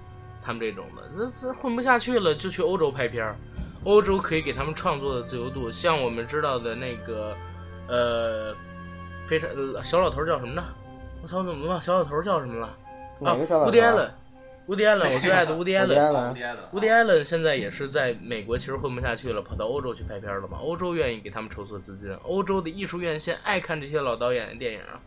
[0.45, 3.37] 他们这种的，那这混不下去了，就去欧洲拍片儿。
[3.83, 7.35] 欧洲可以给他们创作的自由度，像我们知道的那个，
[7.87, 8.55] 呃，
[9.25, 9.49] 非常
[9.83, 10.63] 小老头叫什么呢？
[11.21, 12.77] 我操，怎么忘小老头叫什么了？
[13.19, 13.69] 哪个小老头？
[13.69, 14.11] 乌迪艾伦，
[14.67, 16.35] 乌迪艾伦，我最爱的乌迪艾伦。
[16.71, 20.57] 乌迪艾伦现在也是在美国，其实混不下去了，跑到欧洲去拍片了嘛。
[20.61, 24.99] 欧洲愿意给他们筹措资金，欧洲的艺术院线爱看这些老导演的电影啊。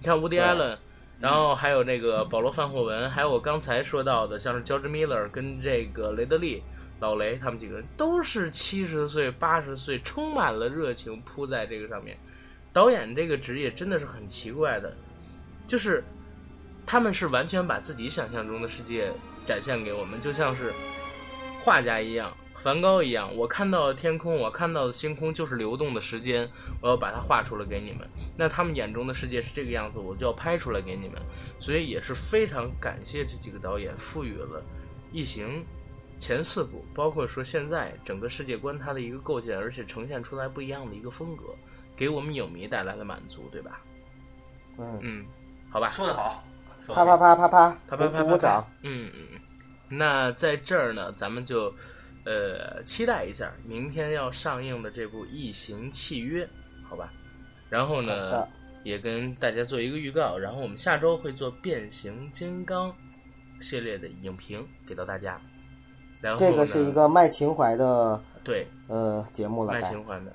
[0.00, 0.76] 你看乌迪艾伦。
[1.20, 6.60] 然后还有那个保罗·范霍文，还有我刚才说到的，像是乔治·米勒跟这个雷德利·
[7.00, 12.16] 老雷，他们几个人都是七十岁、八十岁，充满了热情扑在这个上面。
[12.72, 14.94] 导演这个职业真的是很奇怪的，
[15.66, 16.02] 就是
[16.86, 19.12] 他们是完全把自己想象中的世界
[19.46, 20.72] 展现给我们，就像是
[21.60, 22.32] 画家一样。
[22.60, 26.50] 梵高一样，我看到的天空，我看到的星空就是流动的时间，
[26.82, 28.00] 我要把它画出来给你们。
[28.36, 31.22] 那他们眼中的世界是这个样子，我就要拍出来给你们。
[31.60, 34.60] 所以也是非常感谢这几个导演赋予了
[35.12, 35.46] 《异形》
[36.18, 41.44] 前四部，包括说现在整个世界观它的一个构建，而且呈现出来不一样的一个风格，
[41.96, 43.80] 给我们影迷带来了满足，对吧？
[44.78, 45.26] 嗯嗯，
[45.70, 46.44] 好吧，说得好，
[46.86, 48.66] 啪啪啪啪啪啪啪啪鼓掌。
[48.82, 49.40] 嗯嗯，
[49.88, 51.74] 那在这儿呢，咱们就。
[52.24, 56.44] 呃，期待一下明天要上映的这部《异形契约》，
[56.86, 57.10] 好吧？
[57.70, 58.46] 然后呢，
[58.84, 62.90] 也跟大家做一个预告，然后我们下周会做《变形金刚》
[63.60, 65.40] 系列的影评给到大家。
[66.20, 70.32] 然后这个是一个卖情怀的，对，呃，节目了，卖情怀的。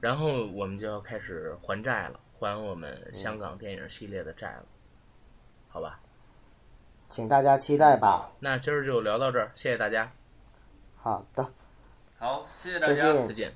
[0.00, 4.64] 然后我们就要开始还债了，还我们香港电影系列的债了，
[5.68, 5.98] 好吧？
[7.08, 8.30] 请大家期待吧。
[8.38, 10.12] 那今儿就聊到这儿，谢谢大家。
[10.96, 11.48] 好的，
[12.18, 13.52] 好，谢谢大家，再见，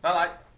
[0.00, 0.49] 拜拜。